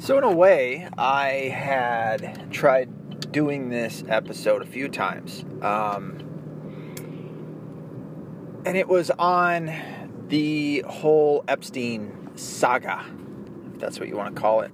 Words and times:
So, 0.00 0.16
in 0.16 0.22
a 0.22 0.32
way, 0.32 0.88
I 0.96 1.28
had 1.52 2.52
tried 2.52 3.32
doing 3.32 3.68
this 3.68 4.04
episode 4.08 4.62
a 4.62 4.64
few 4.66 4.88
times. 4.88 5.44
Um, 5.60 6.24
and 8.64 8.76
it 8.76 8.86
was 8.86 9.10
on 9.10 9.72
the 10.28 10.84
whole 10.86 11.44
Epstein 11.48 12.30
saga, 12.36 13.04
if 13.74 13.80
that's 13.80 13.98
what 13.98 14.08
you 14.08 14.16
want 14.16 14.34
to 14.34 14.40
call 14.40 14.60
it. 14.60 14.70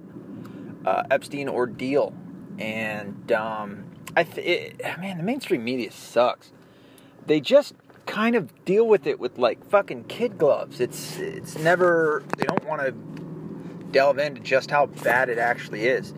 Uh, 0.85 1.03
Epstein 1.09 1.49
ordeal. 1.49 2.13
And, 2.59 3.31
um, 3.31 3.85
I 4.15 4.23
th- 4.23 4.45
it, 4.79 4.99
man, 4.99 5.17
the 5.17 5.23
mainstream 5.23 5.63
media 5.63 5.91
sucks. 5.91 6.51
They 7.25 7.41
just 7.41 7.73
kind 8.05 8.35
of 8.35 8.63
deal 8.65 8.87
with 8.87 9.07
it 9.07 9.19
with 9.19 9.39
like 9.39 9.65
fucking 9.65 10.03
kid 10.03 10.37
gloves. 10.37 10.79
It's 10.79 11.17
it's 11.17 11.57
never 11.57 12.23
they 12.37 12.45
don't 12.45 12.63
want 12.65 12.81
to 12.81 12.91
delve 13.95 14.19
into 14.19 14.41
just 14.41 14.69
how 14.69 14.87
bad 14.87 15.29
it 15.29 15.37
actually 15.37 15.85
is. 15.85 16.13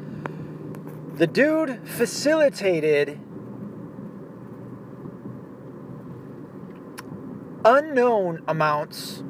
The 1.13 1.27
dude 1.27 1.87
facilitated 1.87 3.19
unknown 7.63 8.41
amounts, 8.47 9.23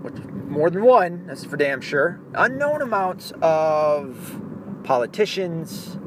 more 0.48 0.70
than 0.70 0.84
one, 0.84 1.28
that's 1.28 1.44
for 1.44 1.58
damn 1.58 1.82
sure, 1.82 2.22
unknown 2.34 2.82
amounts 2.82 3.34
of 3.42 4.42
politicians, 4.86 6.00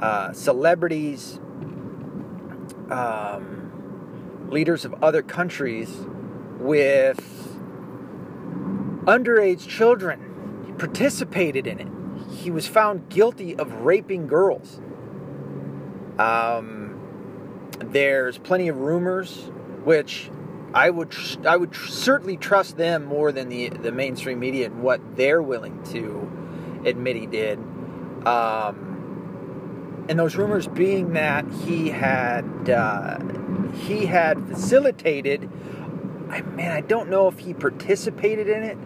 uh, 0.00 0.34
celebrities, 0.34 1.40
um, 2.90 4.48
leaders 4.50 4.84
of 4.84 4.94
other 5.02 5.22
countries 5.22 5.88
with 6.58 7.56
underage 9.06 9.66
children 9.66 10.29
participated 10.80 11.66
in 11.66 11.78
it. 11.78 11.88
He 12.38 12.50
was 12.50 12.66
found 12.66 13.10
guilty 13.10 13.54
of 13.54 13.70
raping 13.82 14.26
girls. 14.26 14.80
Um, 16.18 17.70
there's 17.78 18.38
plenty 18.38 18.68
of 18.68 18.78
rumors, 18.78 19.50
which 19.84 20.30
I 20.72 20.88
would 20.88 21.14
I 21.46 21.58
would 21.58 21.74
certainly 21.74 22.38
trust 22.38 22.78
them 22.78 23.04
more 23.04 23.30
than 23.30 23.50
the 23.50 23.68
the 23.68 23.92
mainstream 23.92 24.40
media 24.40 24.66
and 24.66 24.82
what 24.82 25.00
they're 25.16 25.42
willing 25.42 25.82
to 25.92 26.82
admit 26.86 27.16
he 27.16 27.26
did. 27.26 27.58
Um, 28.26 30.06
and 30.08 30.18
those 30.18 30.34
rumors 30.34 30.66
being 30.66 31.12
that 31.12 31.44
he 31.66 31.90
had 31.90 32.70
uh, 32.70 33.18
he 33.74 34.06
had 34.06 34.48
facilitated. 34.48 35.50
I 36.30 36.40
man, 36.40 36.70
I 36.70 36.80
don't 36.80 37.10
know 37.10 37.28
if 37.28 37.38
he 37.38 37.52
participated 37.52 38.48
in 38.48 38.62
it 38.62 38.78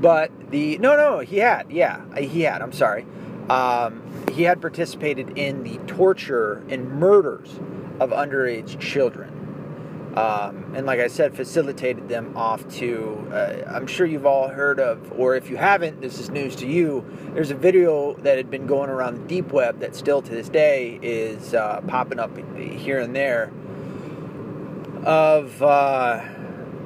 but 0.00 0.30
the 0.50 0.78
no, 0.78 0.96
no, 0.96 1.20
he 1.20 1.38
had, 1.38 1.70
yeah, 1.70 2.02
he 2.16 2.42
had. 2.42 2.62
I'm 2.62 2.72
sorry. 2.72 3.06
Um, 3.48 4.02
he 4.32 4.42
had 4.42 4.60
participated 4.60 5.38
in 5.38 5.62
the 5.62 5.78
torture 5.86 6.62
and 6.68 6.90
murders 6.92 7.58
of 7.98 8.10
underage 8.10 8.78
children. 8.78 9.34
Um, 10.16 10.74
and 10.74 10.84
like 10.84 11.00
I 11.00 11.06
said, 11.06 11.34
facilitated 11.36 12.08
them 12.08 12.36
off 12.36 12.66
to. 12.76 13.28
Uh, 13.32 13.70
I'm 13.70 13.86
sure 13.86 14.06
you've 14.06 14.26
all 14.26 14.48
heard 14.48 14.80
of, 14.80 15.12
or 15.12 15.36
if 15.36 15.48
you 15.48 15.56
haven't, 15.56 16.00
this 16.00 16.18
is 16.18 16.30
news 16.30 16.56
to 16.56 16.66
you. 16.66 17.04
There's 17.34 17.50
a 17.50 17.54
video 17.54 18.14
that 18.14 18.36
had 18.36 18.50
been 18.50 18.66
going 18.66 18.90
around 18.90 19.14
the 19.16 19.26
deep 19.28 19.52
web 19.52 19.80
that 19.80 19.94
still 19.94 20.20
to 20.22 20.30
this 20.30 20.48
day 20.48 20.98
is 21.02 21.54
uh, 21.54 21.80
popping 21.82 22.18
up 22.18 22.36
here 22.56 22.98
and 22.98 23.14
there 23.14 23.52
of 25.04 25.62
uh, 25.62 26.20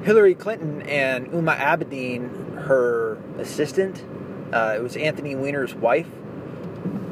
Hillary 0.02 0.34
Clinton 0.34 0.82
and 0.82 1.28
Huma 1.28 1.56
Abedin 1.56 2.41
her 2.62 3.18
assistant. 3.38 4.04
Uh, 4.52 4.74
it 4.76 4.82
was 4.82 4.96
Anthony 4.96 5.34
Weiner's 5.34 5.74
wife, 5.74 6.08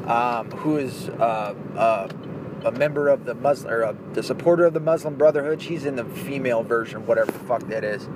um, 0.05 0.51
who 0.51 0.77
is 0.77 1.09
uh, 1.09 1.55
uh, 1.75 2.07
a 2.65 2.71
member 2.71 3.09
of 3.09 3.25
the 3.25 3.33
Muslim, 3.33 3.73
or 3.73 3.83
uh, 3.83 3.93
the 4.13 4.23
supporter 4.23 4.65
of 4.65 4.73
the 4.73 4.79
Muslim 4.79 5.15
Brotherhood. 5.15 5.61
She's 5.61 5.85
in 5.85 5.95
the 5.95 6.05
female 6.05 6.63
version, 6.63 7.05
whatever 7.05 7.31
the 7.31 7.39
fuck 7.39 7.61
that 7.67 7.83
is. 7.83 8.07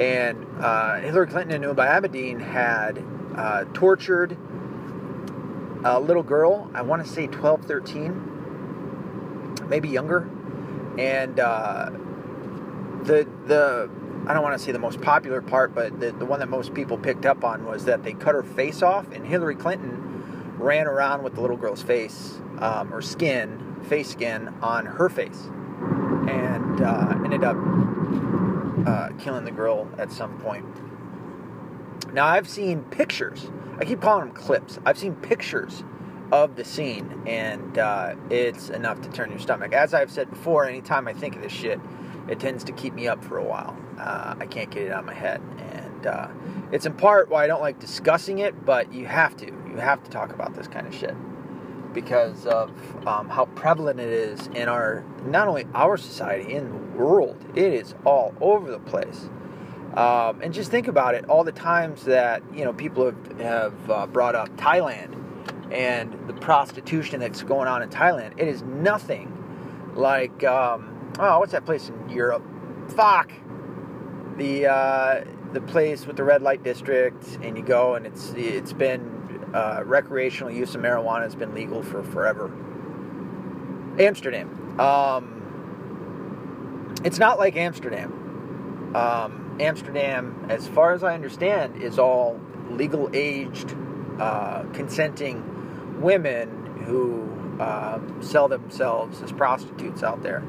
And 0.00 0.46
uh, 0.60 1.00
Hillary 1.00 1.26
Clinton 1.26 1.62
and 1.62 1.64
Huma 1.64 2.00
Abedin 2.00 2.40
had 2.40 3.04
tortured 3.74 4.36
a 5.84 5.98
little 5.98 6.22
girl, 6.22 6.70
I 6.74 6.82
want 6.82 7.04
to 7.04 7.10
say 7.10 7.26
12, 7.26 7.64
13, 7.64 9.68
maybe 9.68 9.88
younger. 9.88 10.30
And 10.98 11.40
the 13.04 13.26
the 13.46 13.90
I 14.26 14.34
don't 14.34 14.42
want 14.42 14.56
to 14.56 14.64
say 14.64 14.70
the 14.70 14.78
most 14.78 15.00
popular 15.00 15.42
part, 15.42 15.74
but 15.74 15.98
the, 15.98 16.12
the 16.12 16.24
one 16.24 16.38
that 16.40 16.48
most 16.48 16.74
people 16.74 16.96
picked 16.96 17.26
up 17.26 17.44
on 17.44 17.64
was 17.64 17.86
that 17.86 18.04
they 18.04 18.12
cut 18.12 18.34
her 18.34 18.44
face 18.44 18.82
off, 18.82 19.10
and 19.10 19.26
Hillary 19.26 19.56
Clinton 19.56 20.54
ran 20.58 20.86
around 20.86 21.24
with 21.24 21.34
the 21.34 21.40
little 21.40 21.56
girl's 21.56 21.82
face 21.82 22.40
um, 22.58 22.94
or 22.94 23.02
skin, 23.02 23.76
face 23.88 24.10
skin, 24.10 24.54
on 24.62 24.86
her 24.86 25.08
face, 25.08 25.48
and 26.28 26.80
uh, 26.80 27.18
ended 27.24 27.42
up 27.42 27.56
uh, 28.86 29.08
killing 29.18 29.44
the 29.44 29.50
girl 29.50 29.88
at 29.98 30.12
some 30.12 30.38
point. 30.38 30.64
Now, 32.14 32.26
I've 32.26 32.48
seen 32.48 32.82
pictures. 32.84 33.50
I 33.78 33.84
keep 33.84 34.00
calling 34.00 34.26
them 34.26 34.36
clips. 34.36 34.78
I've 34.84 34.98
seen 34.98 35.16
pictures 35.16 35.82
of 36.30 36.56
the 36.56 36.64
scene, 36.64 37.22
and 37.26 37.76
uh, 37.76 38.14
it's 38.30 38.70
enough 38.70 39.00
to 39.02 39.10
turn 39.10 39.30
your 39.30 39.40
stomach. 39.40 39.72
As 39.72 39.94
I've 39.94 40.10
said 40.10 40.30
before, 40.30 40.64
anytime 40.66 41.08
I 41.08 41.12
think 41.12 41.36
of 41.36 41.42
this 41.42 41.52
shit, 41.52 41.80
it 42.28 42.40
tends 42.40 42.64
to 42.64 42.72
keep 42.72 42.94
me 42.94 43.08
up 43.08 43.22
for 43.24 43.38
a 43.38 43.44
while. 43.44 43.76
Uh, 43.98 44.34
I 44.38 44.46
can't 44.46 44.70
get 44.70 44.84
it 44.84 44.92
out 44.92 45.00
of 45.00 45.06
my 45.06 45.14
head, 45.14 45.40
and 45.58 46.06
uh, 46.06 46.28
it's 46.70 46.86
in 46.86 46.94
part 46.94 47.28
why 47.28 47.44
I 47.44 47.46
don't 47.46 47.60
like 47.60 47.78
discussing 47.78 48.38
it. 48.38 48.64
But 48.64 48.92
you 48.92 49.06
have 49.06 49.36
to, 49.38 49.46
you 49.46 49.76
have 49.76 50.02
to 50.04 50.10
talk 50.10 50.32
about 50.32 50.54
this 50.54 50.68
kind 50.68 50.86
of 50.86 50.94
shit 50.94 51.14
because 51.92 52.46
of 52.46 52.70
um, 53.06 53.28
how 53.28 53.44
prevalent 53.46 54.00
it 54.00 54.08
is 54.08 54.46
in 54.48 54.68
our 54.68 55.04
not 55.24 55.48
only 55.48 55.66
our 55.74 55.96
society 55.96 56.54
in 56.54 56.68
the 56.68 56.98
world. 56.98 57.36
It 57.54 57.72
is 57.72 57.94
all 58.04 58.34
over 58.40 58.70
the 58.70 58.78
place. 58.78 59.28
Um, 59.94 60.40
and 60.40 60.54
just 60.54 60.70
think 60.70 60.88
about 60.88 61.14
it 61.14 61.26
all 61.26 61.44
the 61.44 61.52
times 61.52 62.04
that 62.04 62.42
you 62.54 62.64
know 62.64 62.72
people 62.72 63.06
have, 63.06 63.40
have 63.40 63.90
uh, 63.90 64.06
brought 64.06 64.34
up 64.34 64.48
Thailand 64.56 65.18
and 65.70 66.28
the 66.28 66.34
prostitution 66.34 67.20
that's 67.20 67.42
going 67.42 67.68
on 67.68 67.82
in 67.82 67.90
Thailand. 67.90 68.32
It 68.38 68.48
is 68.48 68.62
nothing 68.62 69.38
like 69.94 70.44
um, 70.44 70.91
oh, 71.18 71.38
what's 71.38 71.52
that 71.52 71.64
place 71.64 71.88
in 71.88 72.08
Europe? 72.08 72.44
Fuck. 72.96 73.32
The 74.36 74.66
uh, 74.66 75.24
the 75.52 75.60
place 75.60 76.06
with 76.06 76.16
the 76.16 76.24
red 76.24 76.42
light 76.42 76.62
district, 76.62 77.38
and 77.42 77.56
you 77.56 77.62
go, 77.62 77.94
and 77.94 78.06
it's 78.06 78.32
it's 78.36 78.72
been 78.72 79.50
uh, 79.54 79.82
recreational 79.84 80.52
use 80.52 80.74
of 80.74 80.80
marijuana 80.80 81.22
has 81.22 81.34
been 81.34 81.54
legal 81.54 81.82
for 81.82 82.02
forever. 82.02 82.50
Amsterdam. 83.98 84.80
Um, 84.80 85.40
it's 87.04 87.18
not 87.18 87.38
like 87.38 87.56
Amsterdam. 87.56 88.92
Um, 88.94 89.56
Amsterdam, 89.60 90.46
as 90.48 90.68
far 90.68 90.92
as 90.92 91.02
I 91.04 91.14
understand, 91.14 91.82
is 91.82 91.98
all 91.98 92.40
legal 92.70 93.10
aged, 93.12 93.76
uh, 94.18 94.62
consenting 94.72 96.00
women 96.00 96.82
who 96.84 97.28
uh, 97.60 98.00
sell 98.20 98.48
themselves 98.48 99.20
as 99.22 99.32
prostitutes 99.32 100.02
out 100.02 100.22
there. 100.22 100.42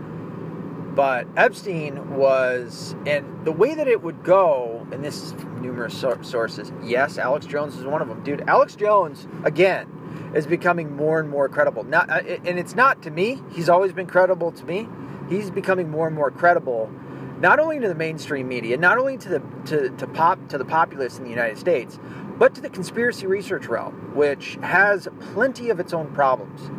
But 0.96 1.28
Epstein 1.36 2.18
was, 2.18 2.96
and 3.08 3.46
the 3.46 3.52
way 3.52 3.74
that 3.74 3.88
it 3.88 4.04
would 4.04 4.24
go, 4.24 4.86
and 4.92 5.04
this 5.04 5.24
is 5.24 5.32
from 5.34 5.60
numerous 5.60 5.98
sources. 5.98 6.72
Yes, 6.84 7.18
Alex 7.18 7.48
Jones 7.48 7.76
is 7.76 7.84
one 7.84 8.02
of 8.02 8.08
them, 8.08 8.24
dude. 8.24 8.44
Alex 8.48 8.76
Jones 8.76 9.28
again 9.44 9.88
is 10.36 10.46
becoming 10.46 10.96
more 10.96 11.20
and 11.20 11.30
more 11.30 11.50
credible. 11.50 11.84
Not, 11.84 12.10
and 12.10 12.60
it's 12.60 12.76
not 12.76 13.02
to 13.04 13.12
me. 13.12 13.42
He's 13.52 13.70
always 13.70 13.92
been 13.92 14.06
credible 14.06 14.52
to 14.52 14.66
me. 14.66 14.88
He's 15.30 15.50
becoming 15.50 15.90
more 15.90 16.06
and 16.06 16.16
more 16.16 16.30
credible, 16.30 16.92
not 17.40 17.60
only 17.60 17.80
to 17.80 17.88
the 17.88 17.96
mainstream 17.96 18.48
media, 18.48 18.78
not 18.78 19.00
only 19.00 19.18
to 19.18 19.30
the 19.30 19.42
to, 19.66 19.90
to 19.90 20.08
pop 20.08 20.50
to 20.50 20.58
the 20.58 20.66
populace 20.66 21.18
in 21.18 21.24
the 21.24 21.30
United 21.30 21.58
States, 21.58 21.98
but 22.38 22.54
to 22.56 22.62
the 22.62 22.70
conspiracy 22.70 23.26
research 23.26 23.66
realm, 23.68 23.94
which 24.16 24.60
has 24.62 25.08
plenty 25.34 25.70
of 25.70 25.80
its 25.80 25.94
own 25.94 26.14
problems. 26.14 26.70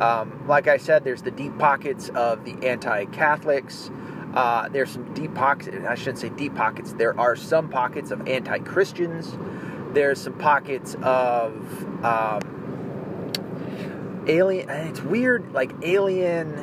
Um, 0.00 0.46
like 0.46 0.66
I 0.66 0.78
said, 0.78 1.04
there's 1.04 1.22
the 1.22 1.30
deep 1.30 1.58
pockets 1.58 2.08
of 2.10 2.44
the 2.44 2.66
anti 2.66 3.04
Catholics. 3.06 3.90
Uh, 4.34 4.68
there's 4.68 4.90
some 4.90 5.12
deep 5.12 5.34
pockets, 5.34 5.76
I 5.88 5.94
shouldn't 5.96 6.18
say 6.18 6.28
deep 6.30 6.54
pockets, 6.54 6.92
there 6.92 7.18
are 7.18 7.34
some 7.34 7.68
pockets 7.68 8.10
of 8.10 8.28
anti 8.28 8.58
Christians. 8.60 9.36
There's 9.92 10.20
some 10.20 10.34
pockets 10.34 10.94
of 11.02 12.04
um, 12.04 13.32
alien, 14.28 14.70
it's 14.70 15.02
weird, 15.02 15.52
like 15.52 15.72
alien 15.82 16.54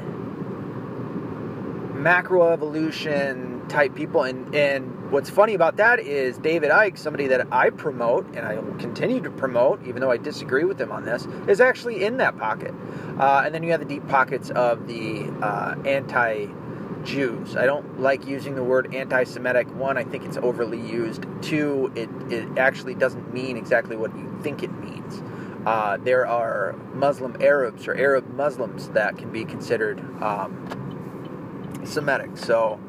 macroevolution 1.94 3.47
type 3.70 3.96
people. 3.96 4.24
And, 4.24 4.54
and 4.56 5.12
what's 5.12 5.30
funny 5.30 5.54
about 5.54 5.78
that 5.78 6.00
is 6.00 6.38
David 6.38 6.72
Icke, 6.72 6.98
somebody 6.98 7.28
that 7.28 7.48
I 7.52 7.70
promote 7.70 8.28
and 8.36 8.46
I 8.46 8.56
continue 8.80 9.22
to 9.22 9.30
promote, 9.32 9.86
even 9.88 10.02
though 10.02 10.12
I 10.12 10.18
disagree 10.18 10.64
with 10.64 10.80
him 10.80 10.92
on 10.92 11.06
this, 11.06 11.28
is 11.48 11.62
actually 11.62 12.04
in 12.04 12.18
that 12.18 12.38
pocket. 12.38 12.74
Uh, 13.20 13.44
and 13.46 13.54
then 13.54 13.64
you 13.64 13.72
have 13.72 13.80
the 13.80 13.86
deep 13.86 14.08
pockets 14.08 14.50
of 14.52 14.88
the 14.88 15.26
uh, 15.42 15.76
anti 15.86 16.48
Jews. 17.04 17.56
I 17.56 17.66
don't 17.66 18.02
like 18.02 18.26
using 18.28 18.56
the 18.56 18.64
word 18.64 18.94
anti 18.94 19.24
Semitic. 19.24 19.74
One, 19.76 19.98
I 19.98 20.04
think 20.04 20.26
it's 20.26 20.38
overly 20.38 20.82
used. 20.82 21.26
Two, 21.42 21.92
it, 21.96 22.10
it 22.32 22.58
actually 22.58 22.96
doesn't 22.96 23.34
mean 23.34 23.56
exactly 23.56 23.96
what 23.96 24.14
you 24.16 24.40
think 24.44 24.64
it 24.64 24.72
means. 24.80 25.22
uh, 25.68 25.98
there 25.98 26.26
are 26.26 26.76
Muslim 26.94 27.36
Arabs 27.42 27.90
or 27.90 27.96
Arab 27.96 28.30
Muslims 28.30 28.88
that 28.90 29.18
can 29.18 29.30
be 29.32 29.44
considered 29.44 30.00
um, 30.24 31.82
Semitic. 31.84 32.38
So, 32.38 32.80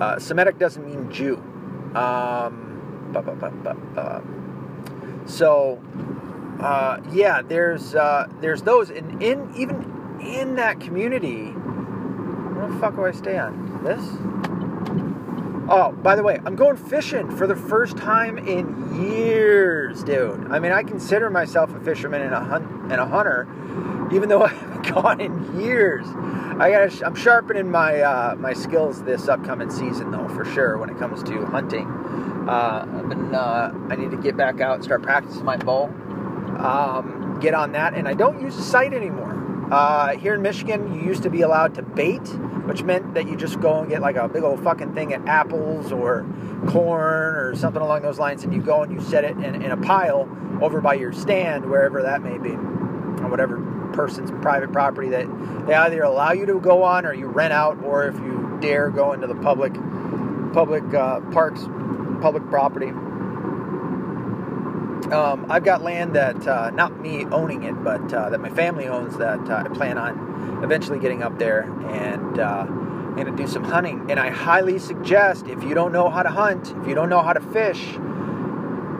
uh, 0.00 0.18
Semitic 0.18 0.58
doesn't 0.58 0.84
mean 0.84 1.10
Jew. 1.10 1.36
Um, 1.94 3.10
bu- 3.12 3.22
bu- 3.22 3.34
bu- 3.34 4.36
so, 5.26 5.82
uh, 6.60 7.00
yeah, 7.10 7.42
there's 7.42 7.94
uh, 7.94 8.26
there's 8.40 8.62
those, 8.62 8.90
and 8.90 9.22
in 9.22 9.52
even 9.56 10.18
in 10.20 10.56
that 10.56 10.80
community, 10.80 11.46
where 11.50 12.68
the 12.68 12.78
fuck 12.78 12.96
do 12.96 13.04
I 13.04 13.10
stay 13.10 13.38
on 13.38 13.82
this? 13.82 14.02
Oh, 15.68 15.90
by 15.90 16.14
the 16.14 16.22
way, 16.22 16.38
I'm 16.46 16.54
going 16.54 16.76
fishing 16.76 17.28
for 17.36 17.48
the 17.48 17.56
first 17.56 17.96
time 17.96 18.38
in 18.38 19.02
years, 19.02 20.04
dude. 20.04 20.46
I 20.48 20.60
mean, 20.60 20.70
I 20.70 20.84
consider 20.84 21.28
myself 21.28 21.74
a 21.74 21.80
fisherman 21.80 22.22
and 22.22 22.32
a 22.32 22.40
hunt 22.40 22.64
and 22.92 23.00
a 23.00 23.06
hunter, 23.06 23.48
even 24.12 24.28
though 24.28 24.42
I 24.44 24.50
gone 24.94 25.20
in 25.20 25.60
years. 25.60 26.06
I 26.58 26.70
got 26.70 27.02
I'm 27.02 27.14
sharpening 27.14 27.70
my 27.70 28.00
uh, 28.00 28.36
my 28.36 28.52
skills 28.52 29.02
this 29.02 29.28
upcoming 29.28 29.70
season, 29.70 30.10
though, 30.10 30.28
for 30.28 30.44
sure. 30.44 30.78
When 30.78 30.88
it 30.88 30.98
comes 30.98 31.22
to 31.24 31.44
hunting, 31.46 31.86
uh, 32.48 32.84
been, 33.08 33.34
uh, 33.34 33.72
I 33.90 33.96
need 33.96 34.10
to 34.10 34.16
get 34.16 34.36
back 34.36 34.60
out 34.60 34.76
and 34.76 34.84
start 34.84 35.02
practicing 35.02 35.44
my 35.44 35.56
bow. 35.56 35.84
Um, 36.58 37.38
get 37.40 37.52
on 37.52 37.72
that, 37.72 37.94
and 37.94 38.08
I 38.08 38.14
don't 38.14 38.40
use 38.40 38.56
a 38.56 38.62
sight 38.62 38.94
anymore. 38.94 39.34
Uh, 39.70 40.16
here 40.16 40.34
in 40.34 40.42
Michigan, 40.42 40.94
you 40.94 41.02
used 41.02 41.24
to 41.24 41.30
be 41.30 41.42
allowed 41.42 41.74
to 41.74 41.82
bait, 41.82 42.26
which 42.66 42.82
meant 42.82 43.14
that 43.14 43.28
you 43.28 43.36
just 43.36 43.60
go 43.60 43.80
and 43.80 43.90
get 43.90 44.00
like 44.00 44.16
a 44.16 44.28
big 44.28 44.44
old 44.44 44.62
fucking 44.62 44.94
thing 44.94 45.12
of 45.12 45.26
apples 45.26 45.90
or 45.90 46.24
corn 46.68 47.34
or 47.34 47.54
something 47.56 47.82
along 47.82 48.02
those 48.02 48.18
lines, 48.18 48.44
and 48.44 48.54
you 48.54 48.62
go 48.62 48.82
and 48.82 48.92
you 48.92 49.00
set 49.00 49.24
it 49.24 49.32
in, 49.32 49.62
in 49.62 49.70
a 49.72 49.76
pile 49.76 50.28
over 50.62 50.80
by 50.80 50.94
your 50.94 51.12
stand, 51.12 51.66
wherever 51.68 52.00
that 52.02 52.22
may 52.22 52.38
be, 52.38 52.52
or 52.52 53.28
whatever 53.28 53.58
person's 53.96 54.30
private 54.42 54.70
property 54.72 55.08
that 55.08 55.26
they 55.66 55.74
either 55.74 56.02
allow 56.02 56.32
you 56.32 56.46
to 56.46 56.60
go 56.60 56.82
on 56.84 57.06
or 57.06 57.14
you 57.14 57.26
rent 57.26 57.52
out, 57.52 57.82
or 57.82 58.06
if 58.06 58.14
you 58.16 58.58
dare 58.60 58.90
go 58.90 59.12
into 59.12 59.26
the 59.26 59.34
public 59.34 59.74
public 60.52 60.84
uh, 60.94 61.20
parks, 61.32 61.62
public 62.20 62.46
property. 62.48 62.88
Um, 65.12 65.46
I've 65.50 65.64
got 65.64 65.82
land 65.82 66.16
that 66.16 66.46
uh, 66.48 66.70
not 66.70 66.98
me 67.00 67.24
owning 67.26 67.62
it, 67.62 67.74
but 67.84 68.12
uh, 68.12 68.30
that 68.30 68.40
my 68.40 68.48
family 68.50 68.88
owns 68.88 69.16
that 69.18 69.38
uh, 69.48 69.64
I 69.64 69.68
plan 69.68 69.98
on 69.98 70.64
eventually 70.64 70.98
getting 70.98 71.22
up 71.22 71.38
there 71.38 71.62
and 71.90 72.38
uh, 72.38 72.64
going 72.64 73.26
to 73.26 73.36
do 73.36 73.46
some 73.46 73.64
hunting. 73.64 74.10
And 74.10 74.18
I 74.18 74.30
highly 74.30 74.78
suggest 74.78 75.46
if 75.46 75.62
you 75.62 75.74
don't 75.74 75.92
know 75.92 76.08
how 76.08 76.22
to 76.22 76.30
hunt, 76.30 76.74
if 76.80 76.88
you 76.88 76.94
don't 76.94 77.08
know 77.08 77.22
how 77.22 77.34
to 77.34 77.40
fish, 77.40 77.98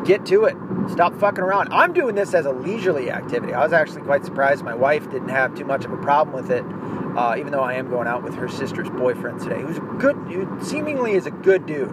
get 0.04 0.26
to 0.26 0.44
it. 0.44 0.56
Stop 0.90 1.18
fucking 1.18 1.42
around. 1.42 1.72
I'm 1.72 1.92
doing 1.92 2.14
this 2.14 2.34
as 2.34 2.46
a 2.46 2.52
leisurely 2.52 3.10
activity. 3.10 3.52
I 3.52 3.62
was 3.62 3.72
actually 3.72 4.02
quite 4.02 4.24
surprised 4.24 4.64
my 4.64 4.74
wife 4.74 5.10
didn't 5.10 5.28
have 5.28 5.54
too 5.54 5.64
much 5.64 5.84
of 5.84 5.92
a 5.92 5.96
problem 5.96 6.34
with 6.34 6.50
it, 6.50 6.64
uh, 7.16 7.34
even 7.38 7.52
though 7.52 7.62
I 7.62 7.74
am 7.74 7.88
going 7.88 8.06
out 8.06 8.22
with 8.22 8.34
her 8.36 8.48
sister's 8.48 8.88
boyfriend 8.90 9.40
today, 9.40 9.60
who's 9.60 9.78
a 9.78 9.80
good, 9.80 10.16
who 10.16 10.58
seemingly 10.62 11.12
is 11.12 11.26
a 11.26 11.30
good 11.30 11.66
dude. 11.66 11.90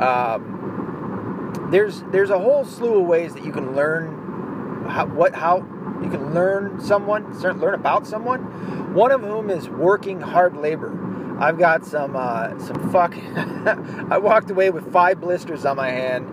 Um, 0.00 1.68
there's 1.70 2.02
there's 2.12 2.30
a 2.30 2.38
whole 2.38 2.64
slew 2.64 3.00
of 3.00 3.06
ways 3.06 3.34
that 3.34 3.44
you 3.44 3.52
can 3.52 3.74
learn 3.74 4.86
how, 4.88 5.06
what 5.06 5.34
how 5.34 5.58
you 6.02 6.10
can 6.10 6.32
learn 6.34 6.80
someone, 6.80 7.32
learn 7.40 7.74
about 7.74 8.06
someone. 8.06 8.94
One 8.94 9.12
of 9.12 9.20
whom 9.20 9.50
is 9.50 9.68
working 9.68 10.20
hard 10.20 10.56
labor. 10.56 10.96
I've 11.40 11.58
got 11.58 11.84
some 11.84 12.16
uh, 12.16 12.58
some 12.58 12.90
fuck. 12.90 13.14
I 14.10 14.18
walked 14.18 14.50
away 14.50 14.70
with 14.70 14.92
five 14.92 15.20
blisters 15.20 15.64
on 15.64 15.76
my 15.76 15.90
hand, 15.90 16.26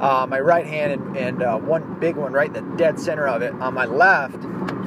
uh, 0.00 0.26
my 0.28 0.40
right 0.40 0.66
hand, 0.66 0.92
and, 0.92 1.16
and 1.16 1.42
uh, 1.42 1.58
one 1.58 1.98
big 1.98 2.16
one 2.16 2.32
right 2.32 2.54
in 2.54 2.70
the 2.70 2.76
dead 2.76 2.98
center 3.00 3.26
of 3.26 3.42
it 3.42 3.52
on 3.54 3.74
my 3.74 3.84
left 3.84 4.42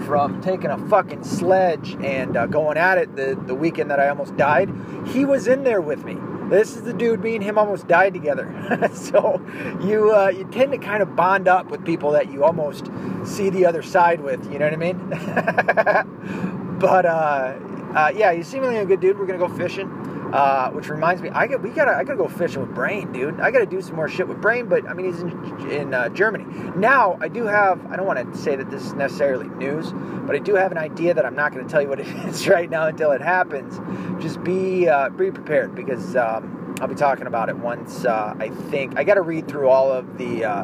from 0.06 0.42
taking 0.42 0.70
a 0.70 0.78
fucking 0.90 1.24
sledge 1.24 1.96
and 2.02 2.36
uh, 2.36 2.48
going 2.48 2.78
at 2.78 2.98
it 2.98 3.16
the, 3.16 3.40
the 3.46 3.56
weekend 3.56 3.92
that 3.92 4.00
I 4.00 4.10
almost 4.10 4.36
died. 4.38 4.70
He 5.08 5.26
was 5.26 5.48
in 5.48 5.64
there 5.64 5.82
with 5.82 6.04
me. 6.06 6.18
This 6.50 6.76
is 6.76 6.82
the 6.82 6.94
dude. 6.94 7.22
Me 7.22 7.36
and 7.36 7.44
him 7.44 7.58
almost 7.58 7.88
died 7.88 8.14
together. 8.14 8.90
so 8.94 9.42
you 9.82 10.14
uh, 10.14 10.28
you 10.28 10.44
tend 10.52 10.74
to 10.74 10.78
kind 10.78 11.02
of 11.02 11.16
bond 11.16 11.48
up 11.48 11.68
with 11.68 11.86
people 11.86 12.12
that 12.12 12.32
you 12.32 12.44
almost 12.44 12.90
see 13.24 13.50
the 13.50 13.66
other 13.66 13.82
side 13.82 14.20
with. 14.20 14.52
You 14.52 14.60
know 14.60 14.66
what 14.66 14.74
I 14.74 14.78
mean? 14.78 14.98
but 16.80 17.06
uh, 17.06 17.58
uh, 17.96 18.12
yeah, 18.14 18.34
he's 18.34 18.48
seemingly 18.48 18.78
a 18.78 18.86
good 18.86 19.00
dude. 19.00 19.18
We're 19.18 19.28
gonna 19.28 19.40
go 19.40 19.48
fishing. 19.48 19.88
Uh, 20.32 20.72
which 20.72 20.88
reminds 20.88 21.22
me, 21.22 21.30
I 21.30 21.46
got 21.46 21.62
we 21.62 21.72
gotta 21.72 21.92
I 21.92 22.04
gotta 22.04 22.18
go 22.18 22.28
fishing 22.28 22.62
with 22.62 22.74
Brain, 22.74 23.12
dude. 23.12 23.40
I 23.42 23.52
gotta 23.52 23.66
do 23.66 23.82
some 23.82 23.98
more 23.98 24.08
shit 24.08 24.28
with 24.28 24.40
Brain, 24.40 24.68
but 24.68 24.88
I 24.88 24.94
mean 24.94 25.08
he's 25.08 25.22
in 25.22 25.70
in 25.70 25.94
uh, 25.94 26.08
Germany 26.10 26.46
now. 26.78 27.18
I 27.20 27.28
do 27.28 27.46
have 27.46 27.86
I 27.92 27.98
don't 27.98 28.06
want 28.06 28.34
to 28.34 28.38
say 28.40 28.56
that 28.56 28.72
this 28.72 28.86
is 28.86 28.94
necessarily 28.94 29.50
news, 29.50 29.92
but 30.26 30.36
I 30.36 30.40
do 30.40 30.56
have 30.56 30.72
an 30.72 30.78
idea 30.78 31.14
that 31.14 31.26
I'm 31.26 31.36
not 31.36 31.52
to 31.54 31.64
tell 31.66 31.82
you 31.82 31.90
what 31.90 32.00
it 32.00 32.08
is 32.28 32.48
right 32.48 32.70
now 32.70 32.88
until 32.88 33.12
it 33.12 33.22
happens. 33.22 33.80
Just 34.24 34.42
be 34.44 34.88
uh, 34.88 35.10
be 35.10 35.32
prepared 35.32 35.76
because 35.76 36.16
um, 36.16 36.76
I'll 36.80 36.88
be 36.88 36.96
talking 36.96 37.28
about 37.28 37.50
it 37.50 37.58
once 37.58 38.06
uh, 38.06 38.34
I 38.40 38.50
think 38.50 38.98
I 38.98 39.04
got 39.04 39.16
to 39.16 39.22
read 39.22 39.48
through 39.48 39.68
all 39.68 39.92
of 39.92 40.18
the 40.18 40.46
uh, 40.46 40.64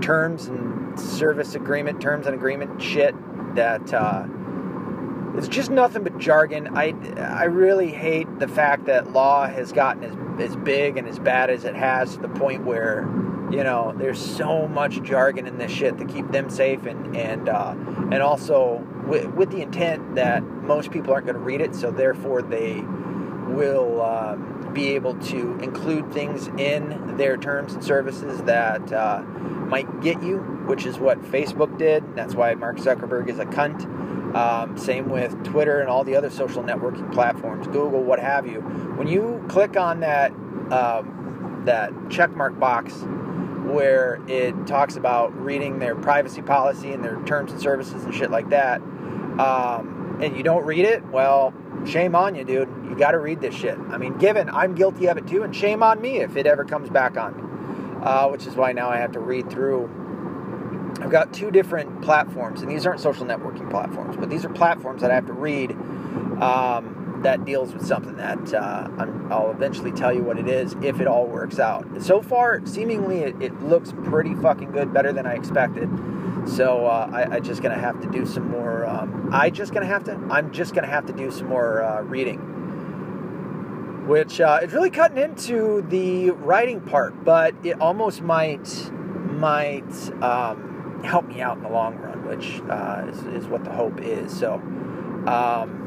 terms 0.00 0.46
and 0.48 0.98
service 0.98 1.54
agreement 1.54 2.00
terms 2.00 2.26
and 2.26 2.34
agreement 2.34 2.82
shit 2.82 3.14
that 3.54 3.94
uh, 3.94 4.26
it's 5.36 5.48
just 5.48 5.70
nothing 5.70 6.02
but 6.02 6.18
jargon. 6.18 6.76
I, 6.76 6.94
I 7.18 7.44
really 7.44 7.92
hate 7.92 8.38
the 8.38 8.48
fact 8.48 8.86
that 8.86 9.12
law 9.12 9.46
has 9.46 9.72
gotten 9.72 10.04
as, 10.04 10.50
as 10.50 10.56
big 10.56 10.96
and 10.96 11.06
as 11.08 11.18
bad 11.18 11.50
as 11.50 11.64
it 11.64 11.74
has 11.74 12.14
to 12.14 12.20
the 12.20 12.28
point 12.28 12.64
where, 12.64 13.02
you 13.50 13.62
know, 13.62 13.94
there's 13.96 14.18
so 14.18 14.68
much 14.68 15.02
jargon 15.02 15.46
in 15.46 15.58
this 15.58 15.70
shit 15.70 15.98
to 15.98 16.04
keep 16.04 16.30
them 16.32 16.50
safe 16.50 16.86
and 16.86 17.16
and 17.16 17.48
uh, 17.48 17.74
and 18.12 18.22
also 18.22 18.86
with, 19.06 19.26
with 19.34 19.50
the 19.50 19.62
intent 19.62 20.16
that 20.16 20.42
most 20.42 20.90
people 20.90 21.12
aren't 21.12 21.26
going 21.26 21.38
to 21.38 21.42
read 21.42 21.60
it, 21.60 21.74
so 21.74 21.90
therefore 21.90 22.42
they 22.42 22.82
will 23.48 24.02
um, 24.02 24.70
be 24.74 24.88
able 24.88 25.14
to 25.14 25.56
include 25.60 26.12
things 26.12 26.48
in 26.58 27.16
their 27.16 27.36
terms 27.36 27.72
and 27.72 27.82
services 27.82 28.42
that 28.42 28.92
uh, 28.92 29.22
might 29.22 30.00
get 30.00 30.22
you, 30.22 30.38
which 30.66 30.84
is 30.84 30.98
what 30.98 31.20
Facebook 31.22 31.78
did. 31.78 32.04
That's 32.14 32.34
why 32.34 32.54
Mark 32.54 32.76
Zuckerberg 32.76 33.28
is 33.28 33.38
a 33.38 33.46
cunt. 33.46 33.86
Um, 34.34 34.76
same 34.76 35.08
with 35.08 35.42
Twitter 35.44 35.80
and 35.80 35.88
all 35.88 36.04
the 36.04 36.14
other 36.14 36.30
social 36.30 36.62
networking 36.62 37.10
platforms, 37.12 37.66
Google, 37.66 38.02
what 38.02 38.18
have 38.18 38.46
you. 38.46 38.60
When 38.60 39.08
you 39.08 39.44
click 39.48 39.76
on 39.76 40.00
that 40.00 40.32
um, 40.70 41.62
that 41.64 41.92
checkmark 42.08 42.58
box 42.58 42.92
where 43.72 44.20
it 44.28 44.66
talks 44.66 44.96
about 44.96 45.34
reading 45.38 45.78
their 45.78 45.94
privacy 45.94 46.42
policy 46.42 46.92
and 46.92 47.02
their 47.02 47.22
terms 47.24 47.52
and 47.52 47.60
services 47.60 48.04
and 48.04 48.14
shit 48.14 48.30
like 48.30 48.50
that, 48.50 48.80
um, 49.40 50.18
and 50.22 50.36
you 50.36 50.42
don't 50.42 50.64
read 50.64 50.84
it, 50.84 51.04
well, 51.06 51.54
shame 51.86 52.14
on 52.14 52.34
you, 52.34 52.44
dude. 52.44 52.68
You 52.84 52.96
got 52.96 53.12
to 53.12 53.18
read 53.18 53.40
this 53.40 53.54
shit. 53.54 53.78
I 53.90 53.96
mean, 53.96 54.18
given 54.18 54.50
I'm 54.50 54.74
guilty 54.74 55.06
of 55.06 55.16
it 55.16 55.26
too, 55.26 55.42
and 55.42 55.54
shame 55.54 55.82
on 55.82 56.00
me 56.00 56.18
if 56.18 56.36
it 56.36 56.46
ever 56.46 56.64
comes 56.64 56.90
back 56.90 57.16
on 57.16 57.36
me. 57.36 57.42
Uh, 58.02 58.28
which 58.28 58.46
is 58.46 58.54
why 58.54 58.72
now 58.72 58.88
I 58.88 58.98
have 58.98 59.12
to 59.12 59.20
read 59.20 59.50
through 59.50 59.90
I've 61.00 61.10
got 61.10 61.32
two 61.32 61.50
different 61.50 62.02
platforms, 62.02 62.62
and 62.62 62.70
these 62.70 62.86
aren't 62.86 63.00
social 63.00 63.24
networking 63.24 63.70
platforms, 63.70 64.16
but 64.16 64.30
these 64.30 64.44
are 64.44 64.48
platforms 64.48 65.02
that 65.02 65.10
I 65.10 65.14
have 65.14 65.26
to 65.26 65.32
read 65.32 65.72
um, 66.42 67.20
that 67.22 67.44
deals 67.44 67.72
with 67.72 67.84
something 67.84 68.16
that 68.16 68.54
uh, 68.54 68.88
i 68.98 69.04
will 69.04 69.50
eventually 69.50 69.90
tell 69.90 70.12
you 70.12 70.22
what 70.22 70.38
it 70.38 70.48
is 70.48 70.74
if 70.82 71.00
it 71.00 71.06
all 71.06 71.26
works 71.26 71.58
out. 71.58 71.86
So 72.00 72.22
far, 72.22 72.64
seemingly, 72.66 73.18
it, 73.20 73.40
it 73.42 73.62
looks 73.62 73.92
pretty 74.04 74.34
fucking 74.34 74.72
good, 74.72 74.92
better 74.92 75.12
than 75.12 75.26
I 75.26 75.34
expected. 75.34 75.88
So 76.46 76.86
uh, 76.86 77.10
I, 77.12 77.36
I 77.36 77.40
just 77.40 77.62
gonna 77.62 77.78
have 77.78 78.00
to 78.00 78.10
do 78.10 78.24
some 78.24 78.48
more. 78.50 78.86
Um, 78.86 79.30
I 79.32 79.50
just 79.50 79.72
gonna 79.72 79.86
have 79.86 80.04
to. 80.04 80.12
I'm 80.30 80.52
just 80.52 80.74
gonna 80.74 80.86
have 80.86 81.06
to 81.06 81.12
do 81.12 81.30
some 81.30 81.48
more 81.48 81.82
uh, 81.82 82.02
reading, 82.02 82.38
which 84.06 84.40
uh, 84.40 84.60
is 84.62 84.72
really 84.72 84.90
cutting 84.90 85.18
into 85.18 85.82
the 85.88 86.30
writing 86.30 86.80
part, 86.80 87.24
but 87.24 87.54
it 87.64 87.80
almost 87.80 88.22
might 88.22 88.90
might. 88.92 89.92
Um, 90.22 90.67
help 91.04 91.26
me 91.26 91.40
out 91.40 91.56
in 91.56 91.62
the 91.62 91.68
long 91.68 91.96
run, 91.96 92.24
which 92.26 92.60
uh, 92.68 93.06
is, 93.08 93.22
is, 93.42 93.46
what 93.46 93.64
the 93.64 93.70
hope 93.70 94.00
is. 94.00 94.36
So, 94.36 94.54
um, 95.26 95.84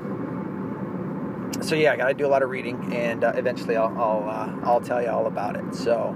so 1.61 1.75
yeah, 1.75 1.93
I 1.93 1.97
got 1.97 2.07
to 2.07 2.13
do 2.13 2.25
a 2.25 2.29
lot 2.29 2.43
of 2.43 2.49
reading, 2.49 2.93
and 2.93 3.23
uh, 3.23 3.33
eventually 3.35 3.75
I'll 3.75 3.95
I'll, 3.97 4.29
uh, 4.29 4.55
I'll 4.63 4.81
tell 4.81 5.01
you 5.01 5.09
all 5.09 5.27
about 5.27 5.55
it. 5.55 5.75
So, 5.75 6.09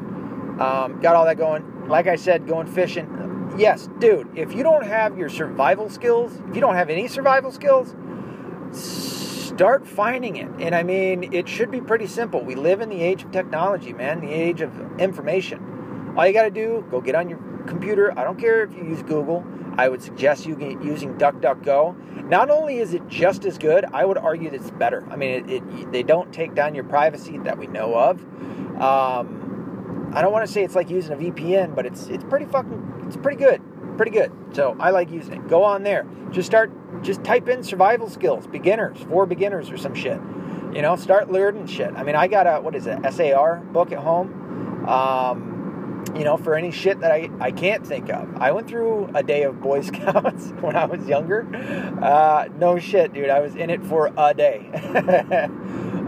um, 0.59 0.99
got 1.01 1.15
all 1.15 1.25
that 1.25 1.37
going. 1.37 1.87
Like 1.87 2.07
I 2.07 2.15
said, 2.15 2.47
going 2.47 2.67
fishing. 2.67 3.53
Yes, 3.57 3.87
dude. 3.99 4.37
If 4.37 4.53
you 4.53 4.63
don't 4.63 4.85
have 4.85 5.17
your 5.17 5.29
survival 5.29 5.89
skills, 5.89 6.35
if 6.49 6.55
you 6.55 6.61
don't 6.61 6.75
have 6.75 6.89
any 6.89 7.07
survival 7.07 7.51
skills, 7.51 7.95
start 8.71 9.87
finding 9.87 10.35
it. 10.35 10.49
And 10.59 10.75
I 10.75 10.83
mean, 10.83 11.33
it 11.33 11.47
should 11.47 11.71
be 11.71 11.79
pretty 11.79 12.07
simple. 12.07 12.43
We 12.43 12.55
live 12.55 12.81
in 12.81 12.89
the 12.89 13.01
age 13.01 13.23
of 13.23 13.31
technology, 13.31 13.93
man. 13.93 14.19
The 14.19 14.31
age 14.31 14.59
of 14.61 14.73
information. 14.99 16.13
All 16.17 16.27
you 16.27 16.33
got 16.33 16.43
to 16.43 16.51
do, 16.51 16.85
go 16.91 16.99
get 16.99 17.15
on 17.15 17.29
your 17.29 17.39
computer, 17.67 18.17
I 18.17 18.24
don't 18.24 18.39
care 18.39 18.63
if 18.63 18.74
you 18.74 18.84
use 18.84 19.03
Google, 19.03 19.45
I 19.77 19.89
would 19.89 20.01
suggest 20.01 20.45
you 20.45 20.57
using 20.84 21.15
DuckDuckGo. 21.15 22.27
Not 22.29 22.50
only 22.50 22.77
is 22.77 22.93
it 22.93 23.07
just 23.07 23.45
as 23.45 23.57
good, 23.57 23.86
I 23.86 24.05
would 24.05 24.17
argue 24.17 24.50
that 24.50 24.62
it's 24.62 24.72
better. 24.72 25.05
I 25.10 25.15
mean, 25.15 25.31
it, 25.31 25.50
it, 25.50 25.91
they 25.91 26.03
don't 26.03 26.34
take 26.34 26.55
down 26.55 26.74
your 26.74 26.86
privacy 26.86 27.38
that 27.39 27.57
we 27.57 27.67
know 27.67 27.93
of. 27.93 28.22
Um, 28.81 30.12
I 30.13 30.22
don't 30.22 30.31
want 30.31 30.45
to 30.45 30.51
say 30.51 30.63
it's 30.63 30.75
like 30.75 30.89
using 30.89 31.13
a 31.13 31.17
VPN, 31.17 31.75
but 31.75 31.86
it's 31.86 32.07
it's 32.07 32.24
pretty 32.24 32.45
fucking 32.45 33.03
it's 33.07 33.17
pretty 33.17 33.38
good. 33.38 33.62
Pretty 33.98 34.12
good. 34.12 34.31
So 34.53 34.75
I 34.79 34.89
like 34.89 35.12
using 35.12 35.34
it. 35.34 35.48
Go 35.48 35.63
on 35.63 35.84
there. 35.84 36.05
Just 36.31 36.48
start. 36.48 36.72
Just 37.03 37.24
type 37.24 37.50
in 37.50 37.63
survival 37.63 38.10
skills, 38.10 38.48
beginners, 38.48 38.98
for 39.10 39.25
beginners, 39.25 39.69
or 39.69 39.77
some 39.77 39.93
shit. 39.93 40.19
You 40.74 40.81
know, 40.81 40.95
start 40.95 41.31
learning 41.31 41.67
shit. 41.67 41.93
I 41.95 42.03
mean, 42.03 42.15
I 42.15 42.27
got 42.27 42.48
a 42.48 42.62
what 42.62 42.75
is 42.75 42.88
it, 42.88 42.98
SAR 43.13 43.57
book 43.57 43.91
at 43.91 44.00
home. 44.00 44.86
Um, 44.88 45.54
you 46.13 46.24
know, 46.24 46.38
for 46.38 46.55
any 46.55 46.71
shit 46.71 47.00
that 47.00 47.12
I, 47.12 47.29
I 47.39 47.51
can't 47.51 47.85
think 47.85 48.09
of. 48.09 48.35
I 48.38 48.51
went 48.51 48.67
through 48.67 49.09
a 49.15 49.24
day 49.24 49.43
of 49.43 49.62
Boy 49.62 49.81
Scouts 49.88 50.50
when 50.62 50.75
I 50.75 50.85
was 50.85 51.05
younger. 51.07 51.47
Uh, 52.01 52.47
no 52.57 52.77
shit, 52.79 53.13
dude. 53.13 53.29
I 53.29 53.39
was 53.39 53.55
in 53.55 53.69
it 53.69 53.83
for 53.85 54.12
a 54.15 54.33
day. 54.33 54.69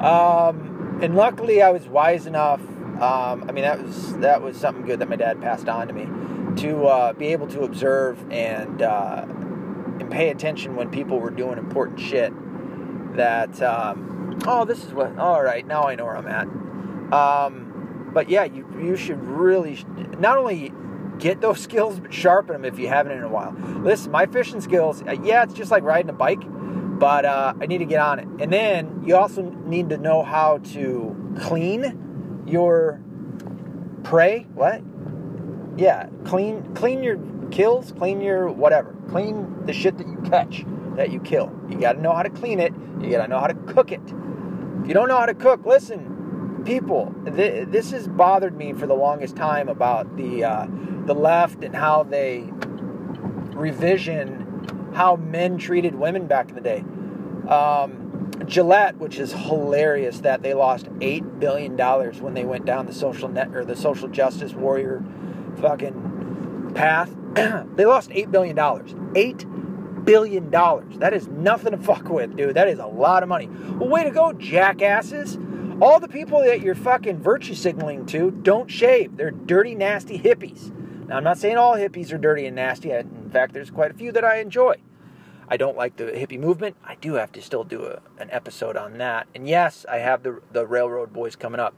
um, 0.01 0.99
and 1.01 1.15
luckily, 1.15 1.61
I 1.61 1.71
was 1.71 1.87
wise 1.87 2.25
enough. 2.25 2.61
Um, 2.61 3.45
I 3.47 3.51
mean, 3.51 3.63
that 3.63 3.81
was 3.81 4.17
that 4.17 4.41
was 4.41 4.57
something 4.57 4.85
good 4.85 4.99
that 4.99 5.09
my 5.09 5.15
dad 5.15 5.41
passed 5.41 5.67
on 5.69 5.87
to 5.87 5.93
me 5.93 6.07
to 6.61 6.85
uh, 6.85 7.13
be 7.13 7.27
able 7.27 7.47
to 7.47 7.61
observe 7.61 8.23
and 8.31 8.81
uh, 8.81 9.25
and 9.27 10.09
pay 10.09 10.29
attention 10.29 10.75
when 10.75 10.89
people 10.89 11.19
were 11.19 11.29
doing 11.29 11.57
important 11.57 11.99
shit. 11.99 12.33
That 13.15 13.61
um, 13.61 14.39
oh, 14.45 14.65
this 14.65 14.83
is 14.83 14.93
what. 14.93 15.17
All 15.17 15.43
right, 15.43 15.65
now 15.65 15.83
I 15.83 15.95
know 15.95 16.05
where 16.05 16.17
I'm 16.17 16.27
at. 16.27 16.47
But 18.17 18.31
yeah, 18.31 18.45
you 18.45 18.65
you 18.81 18.95
should 18.95 19.23
really 19.23 19.77
not 20.17 20.39
only 20.39 20.73
get 21.19 21.39
those 21.39 21.59
skills 21.67 21.99
but 21.99 22.11
sharpen 22.11 22.53
them 22.53 22.65
if 22.65 22.79
you 22.79 22.87
haven't 22.87 23.11
in 23.11 23.21
a 23.21 23.29
while. 23.29 23.55
Listen, 23.83 24.11
my 24.11 24.25
fishing 24.25 24.59
skills, 24.59 25.03
uh, 25.03 25.15
yeah, 25.21 25.43
it's 25.43 25.53
just 25.53 25.69
like 25.69 25.83
riding 25.83 26.09
a 26.09 26.13
bike, 26.13 26.41
but 26.97 27.25
uh, 27.25 27.53
I 27.61 27.67
need 27.67 27.77
to 27.77 27.85
get 27.85 27.99
on 27.99 28.17
it. 28.17 28.27
And 28.39 28.51
then 28.51 29.03
you 29.05 29.15
also 29.15 29.43
need 29.43 29.89
to 29.89 29.99
know 29.99 30.23
how 30.23 30.57
to 30.73 31.35
clean 31.41 32.43
your 32.47 33.03
prey. 34.01 34.47
What? 34.55 34.81
Yeah, 35.77 36.09
clean 36.25 36.73
clean 36.73 37.03
your 37.03 37.19
kills, 37.51 37.91
clean 37.91 38.19
your 38.19 38.49
whatever, 38.49 38.95
clean 39.11 39.63
the 39.67 39.73
shit 39.73 39.99
that 39.99 40.07
you 40.07 40.17
catch 40.27 40.65
that 40.95 41.11
you 41.11 41.19
kill. 41.19 41.55
You 41.69 41.79
got 41.79 41.93
to 41.93 42.01
know 42.01 42.13
how 42.13 42.23
to 42.23 42.31
clean 42.31 42.59
it. 42.59 42.73
You 42.99 43.11
got 43.11 43.25
to 43.25 43.27
know 43.27 43.39
how 43.39 43.45
to 43.45 43.53
cook 43.53 43.91
it. 43.91 44.01
If 44.01 44.87
you 44.87 44.95
don't 44.95 45.07
know 45.07 45.19
how 45.19 45.27
to 45.27 45.35
cook, 45.35 45.67
listen, 45.67 46.16
people. 46.65 47.13
Th- 47.25 47.67
this 47.67 47.91
has 47.91 48.07
bothered 48.07 48.55
me 48.55 48.73
for 48.73 48.87
the 48.87 48.93
longest 48.95 49.35
time 49.35 49.69
about 49.69 50.17
the 50.17 50.43
uh, 50.43 50.67
the 51.05 51.15
left 51.15 51.63
and 51.63 51.75
how 51.75 52.03
they 52.03 52.49
revision 53.53 54.91
how 54.93 55.15
men 55.15 55.57
treated 55.57 55.95
women 55.95 56.27
back 56.27 56.49
in 56.49 56.55
the 56.55 56.61
day. 56.61 56.83
Um, 57.47 58.31
Gillette, 58.45 58.97
which 58.97 59.19
is 59.19 59.31
hilarious, 59.31 60.19
that 60.19 60.41
they 60.41 60.53
lost 60.53 60.87
eight 61.01 61.39
billion 61.39 61.75
dollars 61.75 62.21
when 62.21 62.33
they 62.33 62.45
went 62.45 62.65
down 62.65 62.85
the 62.85 62.93
social 62.93 63.29
net 63.29 63.55
or 63.55 63.63
the 63.63 63.75
social 63.75 64.07
justice 64.07 64.53
warrior 64.53 65.03
fucking 65.61 66.71
path. 66.75 67.13
they 67.75 67.85
lost 67.85 68.09
$8 68.09 68.31
billion. 68.31 68.55
$8 68.55 70.05
billion. 70.05 70.49
That 70.99 71.13
is 71.13 71.27
nothing 71.27 71.71
to 71.71 71.77
fuck 71.77 72.09
with, 72.09 72.35
dude. 72.35 72.55
That 72.55 72.67
is 72.67 72.79
a 72.79 72.85
lot 72.85 73.23
of 73.23 73.29
money. 73.29 73.47
Well, 73.47 73.89
way 73.89 74.03
to 74.03 74.11
go, 74.11 74.33
jackasses. 74.33 75.37
All 75.79 75.99
the 75.99 76.07
people 76.07 76.41
that 76.41 76.61
you're 76.61 76.73
fucking 76.73 77.19
virtue 77.19 77.53
signaling 77.53 78.07
to 78.07 78.31
don't 78.31 78.69
shave. 78.69 79.15
They're 79.15 79.29
dirty, 79.29 79.75
nasty 79.75 80.17
hippies. 80.17 80.71
Now, 81.07 81.17
I'm 81.17 81.23
not 81.23 81.37
saying 81.37 81.57
all 81.57 81.75
hippies 81.75 82.11
are 82.11 82.17
dirty 82.17 82.47
and 82.47 82.55
nasty. 82.55 82.91
In 82.91 83.29
fact, 83.29 83.53
there's 83.53 83.69
quite 83.69 83.91
a 83.91 83.93
few 83.93 84.11
that 84.13 84.25
I 84.25 84.39
enjoy. 84.39 84.77
I 85.47 85.55
don't 85.55 85.77
like 85.77 85.97
the 85.97 86.05
hippie 86.05 86.39
movement. 86.39 86.77
I 86.83 86.95
do 86.95 87.13
have 87.13 87.31
to 87.33 87.41
still 87.41 87.63
do 87.63 87.85
a, 87.85 88.01
an 88.17 88.29
episode 88.31 88.75
on 88.75 88.97
that. 88.97 89.27
And 89.35 89.47
yes, 89.47 89.85
I 89.87 89.97
have 89.97 90.23
the, 90.23 90.41
the 90.51 90.65
Railroad 90.65 91.13
Boys 91.13 91.35
coming 91.35 91.59
up. 91.59 91.75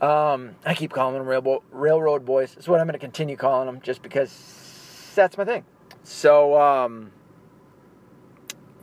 Um, 0.00 0.56
I 0.64 0.74
keep 0.74 0.92
calling 0.92 1.16
them 1.16 1.26
railroad, 1.26 1.62
railroad 1.70 2.24
boys. 2.24 2.54
That's 2.54 2.66
what 2.66 2.80
I'm 2.80 2.86
going 2.86 2.94
to 2.94 2.98
continue 2.98 3.36
calling 3.36 3.66
them, 3.66 3.80
just 3.82 4.02
because 4.02 5.12
that's 5.14 5.38
my 5.38 5.44
thing. 5.44 5.64
So, 6.02 6.60
um, 6.60 7.12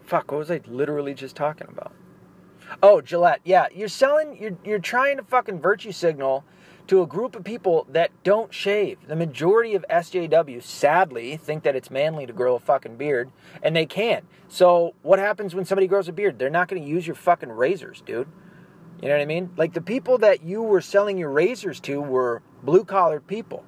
fuck, 0.05 0.31
what 0.31 0.37
was 0.37 0.51
I 0.51 0.61
literally 0.65 1.13
just 1.13 1.35
talking 1.35 1.67
about? 1.69 1.91
Oh, 2.81 3.01
Gillette. 3.01 3.41
Yeah, 3.43 3.67
you're 3.73 3.87
selling. 3.87 4.37
You're 4.41 4.57
you're 4.63 4.79
trying 4.79 5.17
to 5.17 5.23
fucking 5.23 5.59
virtue 5.59 5.91
signal 5.91 6.43
to 6.87 7.03
a 7.03 7.07
group 7.07 7.35
of 7.35 7.43
people 7.43 7.85
that 7.91 8.09
don't 8.23 8.51
shave. 8.51 8.97
The 9.07 9.15
majority 9.15 9.75
of 9.75 9.85
SJW, 9.91 10.63
sadly, 10.63 11.37
think 11.37 11.61
that 11.61 11.75
it's 11.75 11.91
manly 11.91 12.25
to 12.25 12.33
grow 12.33 12.55
a 12.55 12.59
fucking 12.59 12.97
beard, 12.97 13.31
and 13.61 13.75
they 13.75 13.85
can't. 13.85 14.25
So, 14.47 14.95
what 15.03 15.19
happens 15.19 15.53
when 15.53 15.65
somebody 15.65 15.85
grows 15.85 16.07
a 16.07 16.11
beard? 16.11 16.39
They're 16.39 16.49
not 16.49 16.67
going 16.67 16.81
to 16.81 16.87
use 16.87 17.05
your 17.05 17.15
fucking 17.15 17.51
razors, 17.51 18.01
dude. 18.01 18.27
You 19.01 19.07
know 19.07 19.15
what 19.15 19.21
I 19.21 19.25
mean? 19.25 19.51
Like 19.55 19.73
the 19.73 19.81
people 19.81 20.17
that 20.17 20.43
you 20.43 20.63
were 20.63 20.81
selling 20.81 21.17
your 21.17 21.29
razors 21.29 21.79
to 21.81 22.01
were 22.01 22.41
blue 22.63 22.83
collar 22.83 23.19
people, 23.19 23.63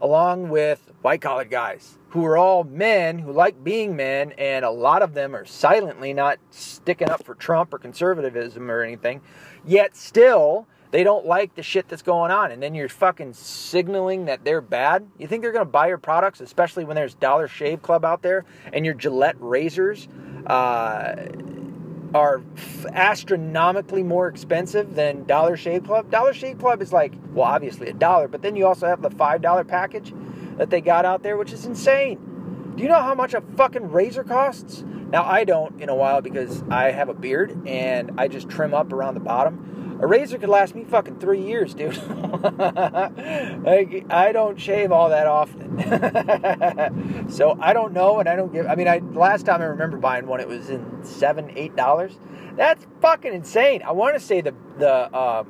along 0.00 0.48
with 0.48 0.90
white 1.04 1.20
collar 1.20 1.44
guys 1.44 1.98
who 2.08 2.24
are 2.24 2.38
all 2.38 2.64
men 2.64 3.18
who 3.18 3.30
like 3.30 3.62
being 3.62 3.94
men, 3.94 4.32
and 4.38 4.64
a 4.64 4.70
lot 4.70 5.02
of 5.02 5.12
them 5.12 5.36
are 5.36 5.44
silently 5.44 6.14
not 6.14 6.38
sticking 6.50 7.10
up 7.10 7.22
for 7.22 7.34
Trump 7.34 7.74
or 7.74 7.78
conservatism 7.78 8.70
or 8.70 8.80
anything, 8.80 9.20
yet 9.66 9.94
still 9.94 10.66
they 10.92 11.04
don't 11.04 11.26
like 11.26 11.56
the 11.56 11.62
shit 11.62 11.88
that's 11.88 12.00
going 12.00 12.30
on. 12.30 12.50
And 12.50 12.62
then 12.62 12.74
you're 12.74 12.88
fucking 12.88 13.34
signaling 13.34 14.24
that 14.26 14.44
they're 14.44 14.62
bad. 14.62 15.06
You 15.18 15.26
think 15.26 15.42
they're 15.42 15.52
going 15.52 15.66
to 15.66 15.70
buy 15.70 15.88
your 15.88 15.98
products, 15.98 16.40
especially 16.40 16.84
when 16.84 16.96
there's 16.96 17.14
Dollar 17.14 17.48
Shave 17.48 17.82
Club 17.82 18.02
out 18.02 18.22
there 18.22 18.46
and 18.72 18.86
your 18.86 18.94
Gillette 18.94 19.36
razors? 19.38 20.08
Uh, 20.46 21.16
are 22.14 22.42
astronomically 22.92 24.04
more 24.04 24.28
expensive 24.28 24.94
than 24.94 25.24
Dollar 25.24 25.56
Shave 25.56 25.84
Club. 25.84 26.10
Dollar 26.10 26.32
Shave 26.32 26.58
Club 26.58 26.80
is 26.80 26.92
like, 26.92 27.12
well, 27.32 27.46
obviously 27.46 27.88
a 27.88 27.92
dollar, 27.92 28.28
but 28.28 28.40
then 28.40 28.54
you 28.54 28.66
also 28.66 28.86
have 28.86 29.02
the 29.02 29.10
$5 29.10 29.66
package 29.66 30.14
that 30.56 30.70
they 30.70 30.80
got 30.80 31.04
out 31.04 31.22
there, 31.22 31.36
which 31.36 31.52
is 31.52 31.66
insane. 31.66 32.72
Do 32.76 32.82
you 32.82 32.88
know 32.88 33.00
how 33.00 33.14
much 33.14 33.34
a 33.34 33.42
fucking 33.56 33.90
razor 33.90 34.24
costs? 34.24 34.82
Now, 34.82 35.24
I 35.24 35.44
don't 35.44 35.80
in 35.80 35.88
a 35.88 35.94
while 35.94 36.20
because 36.20 36.64
I 36.70 36.90
have 36.90 37.08
a 37.08 37.14
beard 37.14 37.68
and 37.68 38.10
I 38.18 38.26
just 38.26 38.48
trim 38.48 38.74
up 38.74 38.92
around 38.92 39.14
the 39.14 39.20
bottom. 39.20 40.00
A 40.02 40.08
razor 40.08 40.38
could 40.38 40.48
last 40.48 40.74
me 40.74 40.84
fucking 40.84 41.20
three 41.20 41.40
years, 41.40 41.72
dude. 41.72 41.96
like, 42.08 44.06
I 44.10 44.30
don't 44.32 44.60
shave 44.60 44.90
all 44.90 45.10
that 45.10 45.28
often. 45.28 45.78
so 47.30 47.56
I 47.60 47.72
don't 47.72 47.92
know, 47.92 48.18
and 48.18 48.28
I 48.28 48.34
don't 48.34 48.52
give. 48.52 48.66
I 48.66 48.74
mean, 48.74 48.88
I 48.88 48.98
last 48.98 49.46
time 49.46 49.62
I 49.62 49.66
remember 49.66 49.96
buying 49.96 50.26
one, 50.26 50.40
it 50.40 50.48
was 50.48 50.68
in 50.68 51.04
seven, 51.04 51.52
eight 51.56 51.76
dollars. 51.76 52.18
That's 52.56 52.84
fucking 53.00 53.32
insane. 53.32 53.82
I 53.82 53.92
want 53.92 54.14
to 54.14 54.20
say 54.20 54.40
the 54.40 54.54
the 54.78 55.16
um, 55.16 55.46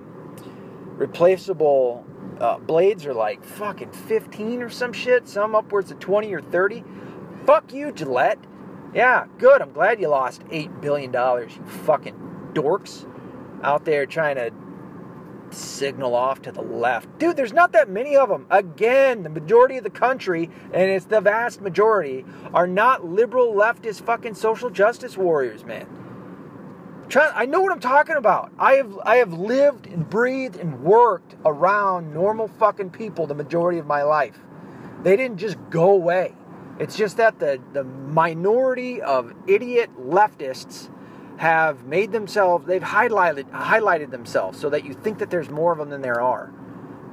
replaceable 0.97 2.05
uh, 2.41 2.59
blades 2.59 3.07
are 3.07 3.15
like 3.15 3.45
fucking 3.45 3.93
fifteen 3.93 4.63
or 4.63 4.71
some 4.71 4.93
shit. 4.93 5.29
Some 5.29 5.55
upwards 5.55 5.91
of 5.91 5.99
twenty 6.01 6.33
or 6.33 6.41
thirty. 6.41 6.85
Fuck 7.47 7.73
you, 7.73 7.93
Gillette. 7.93 8.39
Yeah, 8.95 9.27
good. 9.39 9.61
I'm 9.61 9.73
glad 9.73 10.01
you 10.01 10.09
lost 10.09 10.43
eight 10.51 10.81
billion 10.81 11.11
dollars. 11.11 11.57
You 11.57 11.65
fucking 11.65 12.51
dorks 12.53 13.07
out 13.63 13.85
there 13.85 14.07
trying 14.07 14.37
to 14.37 14.53
signal 15.51 16.15
off 16.15 16.43
to 16.43 16.53
the 16.53 16.63
left. 16.63 17.19
Dude, 17.19 17.37
there's 17.37 17.53
not 17.53 17.73
that 17.73 17.89
many 17.89 18.17
of 18.17 18.29
them. 18.29 18.47
Again, 18.51 19.23
the 19.23 19.29
majority 19.29 19.77
of 19.77 19.85
the 19.85 19.91
country, 19.91 20.51
and 20.73 20.91
it's 20.91 21.07
the 21.07 21.21
vast 21.21 21.61
majority, 21.61 22.25
are 22.53 22.67
not 22.67 23.05
liberal 23.05 23.55
leftist 23.55 24.03
fucking 24.03 24.35
social 24.35 24.71
justice 24.71 25.17
warriors, 25.17 25.65
man. 25.65 25.87
I 27.15 27.47
know 27.47 27.61
what 27.61 27.73
I'm 27.73 27.81
talking 27.81 28.17
about. 28.17 28.53
I 28.59 28.75
have 28.75 28.99
I 29.05 29.17
have 29.17 29.33
lived 29.33 29.87
and 29.87 30.09
breathed 30.09 30.57
and 30.57 30.83
worked 30.83 31.37
around 31.45 32.13
normal 32.13 32.49
fucking 32.49 32.91
people 32.91 33.27
the 33.27 33.35
majority 33.35 33.79
of 33.79 33.87
my 33.87 34.03
life. 34.03 34.39
They 35.03 35.17
didn't 35.17 35.39
just 35.39 35.59
go 35.71 35.91
away. 35.91 36.35
It's 36.79 36.97
just 36.97 37.19
that 37.19 37.39
the, 37.39 37.61
the 37.73 37.85
minority 37.85 39.01
of 39.01 39.33
idiot 39.47 39.91
leftists 40.01 40.91
have 41.37 41.85
made 41.85 42.13
themselves 42.13 42.67
they've 42.67 42.83
highlighted 42.83 43.51
highlighted 43.51 44.11
themselves 44.11 44.59
so 44.59 44.71
that 44.71 44.85
you 44.85 44.95
think 44.95 45.19
that 45.19 45.31
there's 45.31 45.51
more 45.51 45.73
of 45.73 45.79
them 45.79 45.91
than 45.91 46.03
there 46.03 46.21
are. 46.21 46.53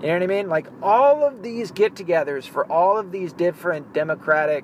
You 0.01 0.07
know 0.07 0.13
what 0.13 0.24
I 0.24 0.27
mean? 0.27 0.50
Like 0.50 0.67
all 0.81 1.24
of 1.24 1.43
these 1.43 1.71
get-togethers 1.71 2.48
for 2.48 2.65
all 2.71 2.98
of 2.98 3.12
these 3.12 3.33
different 3.33 3.93
democratic 3.93 4.63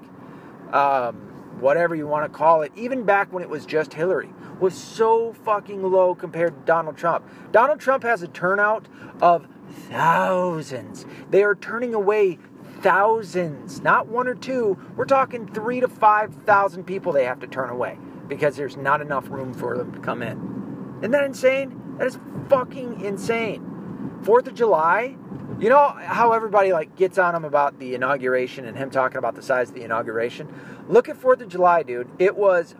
um, 0.72 1.15
whatever 1.60 1.96
you 1.96 2.07
want 2.07 2.31
to 2.31 2.38
call 2.38 2.62
it, 2.62 2.72
even 2.75 3.03
back 3.03 3.31
when 3.31 3.43
it 3.43 3.50
was 3.50 3.65
just 3.65 3.93
Hillary, 3.93 4.29
was 4.59 4.75
so 4.75 5.33
fucking 5.33 5.83
low 5.83 6.15
compared 6.15 6.53
to 6.59 6.65
Donald 6.65 6.97
Trump. 6.97 7.27
Donald 7.51 7.79
Trump 7.79 8.03
has 8.03 8.23
a 8.23 8.27
turnout 8.27 8.87
of 9.21 9.47
thousands. 9.89 11.05
They 11.29 11.43
are 11.43 11.55
turning 11.55 11.93
away 11.93 12.39
thousands, 12.81 13.81
not 13.81 14.07
one 14.07 14.27
or 14.27 14.35
two. 14.35 14.77
We're 14.95 15.05
talking 15.05 15.47
three 15.47 15.79
to 15.79 15.87
five 15.87 16.33
thousand 16.45 16.85
people 16.85 17.11
they 17.11 17.25
have 17.25 17.39
to 17.39 17.47
turn 17.47 17.69
away 17.69 17.97
because 18.27 18.55
there's 18.55 18.77
not 18.77 19.01
enough 19.01 19.29
room 19.29 19.53
for 19.53 19.77
them 19.77 19.91
to 19.93 19.99
come 19.99 20.21
in. 20.21 20.97
Isn't 20.99 21.11
that 21.11 21.23
insane? 21.23 21.97
That 21.97 22.07
is 22.07 22.19
fucking 22.49 23.01
insane. 23.01 24.19
Fourth 24.23 24.47
of 24.47 24.55
July, 24.55 25.15
you 25.59 25.69
know 25.69 25.89
how 25.89 26.33
everybody 26.33 26.71
like 26.71 26.95
gets 26.95 27.17
on 27.17 27.35
him 27.35 27.45
about 27.45 27.79
the 27.79 27.95
inauguration 27.95 28.65
and 28.65 28.77
him 28.77 28.89
talking 28.89 29.17
about 29.17 29.35
the 29.35 29.41
size 29.41 29.69
of 29.69 29.75
the 29.75 29.83
inauguration? 29.83 30.53
Look 30.87 31.09
at 31.09 31.17
Fourth 31.17 31.41
of 31.41 31.49
July, 31.49 31.83
dude. 31.83 32.09
It 32.19 32.35
was 32.35 32.75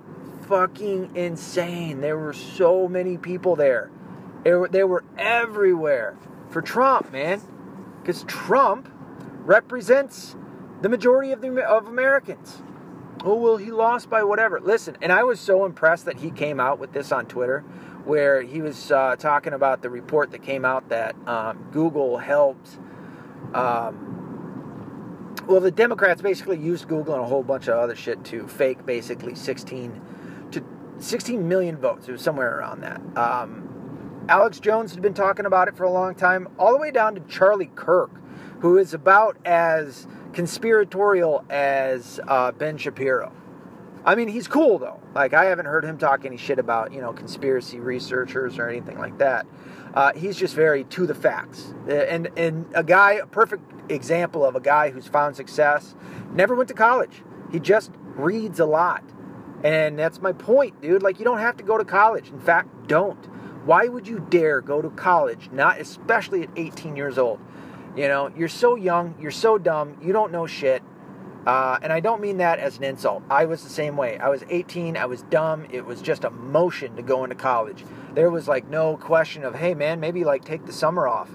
fucking 0.48 1.16
insane. 1.16 2.02
There 2.02 2.18
were 2.18 2.34
so 2.34 2.88
many 2.88 3.18
people 3.18 3.56
there. 3.56 3.92
They 4.44 4.84
were 4.84 5.04
everywhere 5.18 6.18
for 6.50 6.62
Trump, 6.62 7.12
man. 7.12 7.42
Because 8.02 8.24
Trump 8.24 8.90
represents 9.44 10.36
the 10.82 10.90
majority 10.90 11.32
of 11.32 11.42
the 11.42 11.62
of 11.64 11.88
Americans. 11.88 12.62
Oh 13.24 13.36
well, 13.36 13.58
he 13.58 13.72
lost 13.72 14.10
by 14.10 14.24
whatever. 14.24 14.62
Listen, 14.62 14.98
and 15.02 15.12
I 15.12 15.24
was 15.24 15.40
so 15.40 15.66
impressed 15.66 16.06
that 16.06 16.18
he 16.18 16.32
came 16.32 16.60
out 16.60 16.80
with 16.80 16.94
this 16.94 17.12
on 17.12 17.26
Twitter, 17.26 17.62
where 18.06 18.42
he 18.42 18.62
was 18.62 18.92
uh, 18.92 19.16
talking 19.18 19.54
about 19.54 19.82
the 19.82 19.90
report 19.90 20.32
that 20.32 20.44
came 20.44 20.64
out 20.64 20.90
that 20.90 21.16
um, 21.28 21.68
Google 21.72 22.18
helped. 22.18 22.78
Um, 23.54 25.36
well, 25.48 25.62
the 25.62 25.72
Democrats 25.72 26.22
basically 26.22 26.60
used 26.60 26.88
Google 26.88 27.16
and 27.16 27.24
a 27.24 27.28
whole 27.28 27.44
bunch 27.44 27.68
of 27.68 27.78
other 27.78 27.96
shit 27.96 28.24
to 28.26 28.48
fake 28.48 28.86
basically 28.86 29.34
16 29.34 29.92
to 29.94 30.02
16 31.00 31.48
million 31.48 31.78
votes. 31.78 32.08
It 32.08 32.12
was 32.12 32.22
somewhere 32.22 32.58
around 32.58 32.82
that. 32.82 33.02
Um, 33.18 34.26
Alex 34.30 34.60
Jones 34.60 34.92
had 34.94 35.02
been 35.02 35.14
talking 35.14 35.46
about 35.46 35.68
it 35.68 35.78
for 35.78 35.84
a 35.84 35.92
long 35.92 36.16
time, 36.16 36.48
all 36.60 36.72
the 36.72 36.78
way 36.78 36.92
down 36.92 37.16
to 37.16 37.22
Charlie 37.22 37.72
Kirk, 37.76 38.12
who 38.60 38.78
is 38.78 38.94
about 38.94 39.38
as 39.46 40.08
conspiratorial 40.34 41.46
as 41.50 42.20
uh, 42.28 42.52
Ben 42.52 42.78
Shapiro. 42.78 43.32
I 44.06 44.16
mean, 44.16 44.30
he's 44.30 44.48
cool 44.48 44.80
though. 44.80 45.02
Like 45.14 45.34
I 45.34 45.46
haven't 45.46 45.66
heard 45.66 45.84
him 45.84 45.98
talk 45.98 46.26
any 46.26 46.38
shit 46.38 46.60
about 46.60 46.94
you 46.94 47.02
know 47.02 47.12
conspiracy 47.12 47.80
researchers 47.80 48.58
or 48.58 48.70
anything 48.70 48.98
like 48.98 49.18
that. 49.18 49.46
Uh, 49.94 50.14
he's 50.14 50.38
just 50.38 50.56
very 50.56 50.86
to 50.86 51.06
the 51.06 51.16
facts, 51.16 51.74
and 51.90 52.30
and 52.38 52.66
a 52.74 52.84
guy, 52.84 53.14
a 53.14 53.26
perfect 53.26 53.92
example 53.92 54.46
of 54.46 54.56
a 54.56 54.62
guy 54.62 54.92
who's 54.92 55.08
found 55.08 55.36
success. 55.36 55.96
Never 56.34 56.56
went 56.56 56.70
to 56.70 56.74
college. 56.74 57.22
He 57.52 57.60
just 57.60 57.92
reads 58.16 58.60
a 58.60 58.66
lot, 58.66 59.04
and 59.64 59.98
that's 59.98 60.22
my 60.22 60.34
point, 60.34 60.82
dude. 60.82 61.04
Like 61.04 61.20
you 61.20 61.26
don't 61.26 61.40
have 61.40 61.58
to 61.58 61.64
go 61.64 61.78
to 61.78 61.86
college. 61.86 62.30
In 62.30 62.40
fact, 62.40 62.88
don't. 62.88 63.24
Why 63.66 63.88
would 63.88 64.08
you 64.08 64.26
dare 64.30 64.62
go 64.62 64.82
to 64.82 64.90
college? 64.90 65.50
Not 65.52 65.80
especially 65.80 66.44
at 66.44 66.50
18 66.56 66.96
years 66.96 67.18
old. 67.18 67.40
You 67.96 68.08
know, 68.08 68.32
you're 68.38 68.48
so 68.48 68.76
young, 68.76 69.16
you're 69.20 69.32
so 69.32 69.58
dumb, 69.58 69.98
you 70.02 70.14
don't 70.14 70.32
know 70.32 70.46
shit. 70.46 70.84
Uh, 71.48 71.80
and 71.82 71.92
I 71.92 72.00
don't 72.00 72.22
mean 72.22 72.38
that 72.38 72.60
as 72.60 72.78
an 72.78 72.84
insult. 72.84 73.24
I 73.30 73.46
was 73.46 73.64
the 73.64 73.70
same 73.70 73.96
way. 73.98 74.20
I 74.20 74.28
was 74.30 74.44
18, 74.50 74.98
I 74.98 75.06
was 75.06 75.22
dumb. 75.24 75.66
It 75.72 75.86
was 75.86 76.02
just 76.02 76.26
a 76.26 76.30
motion 76.30 76.96
to 76.98 77.02
go 77.02 77.24
into 77.24 77.38
college. 77.38 77.86
There 78.14 78.30
was 78.30 78.48
like 78.48 78.70
no 78.70 78.98
question 78.98 79.44
of, 79.44 79.56
hey 79.56 79.74
man, 79.74 80.00
maybe 80.00 80.24
like 80.26 80.44
take 80.44 80.66
the 80.66 80.74
summer 80.74 81.08
off. 81.08 81.30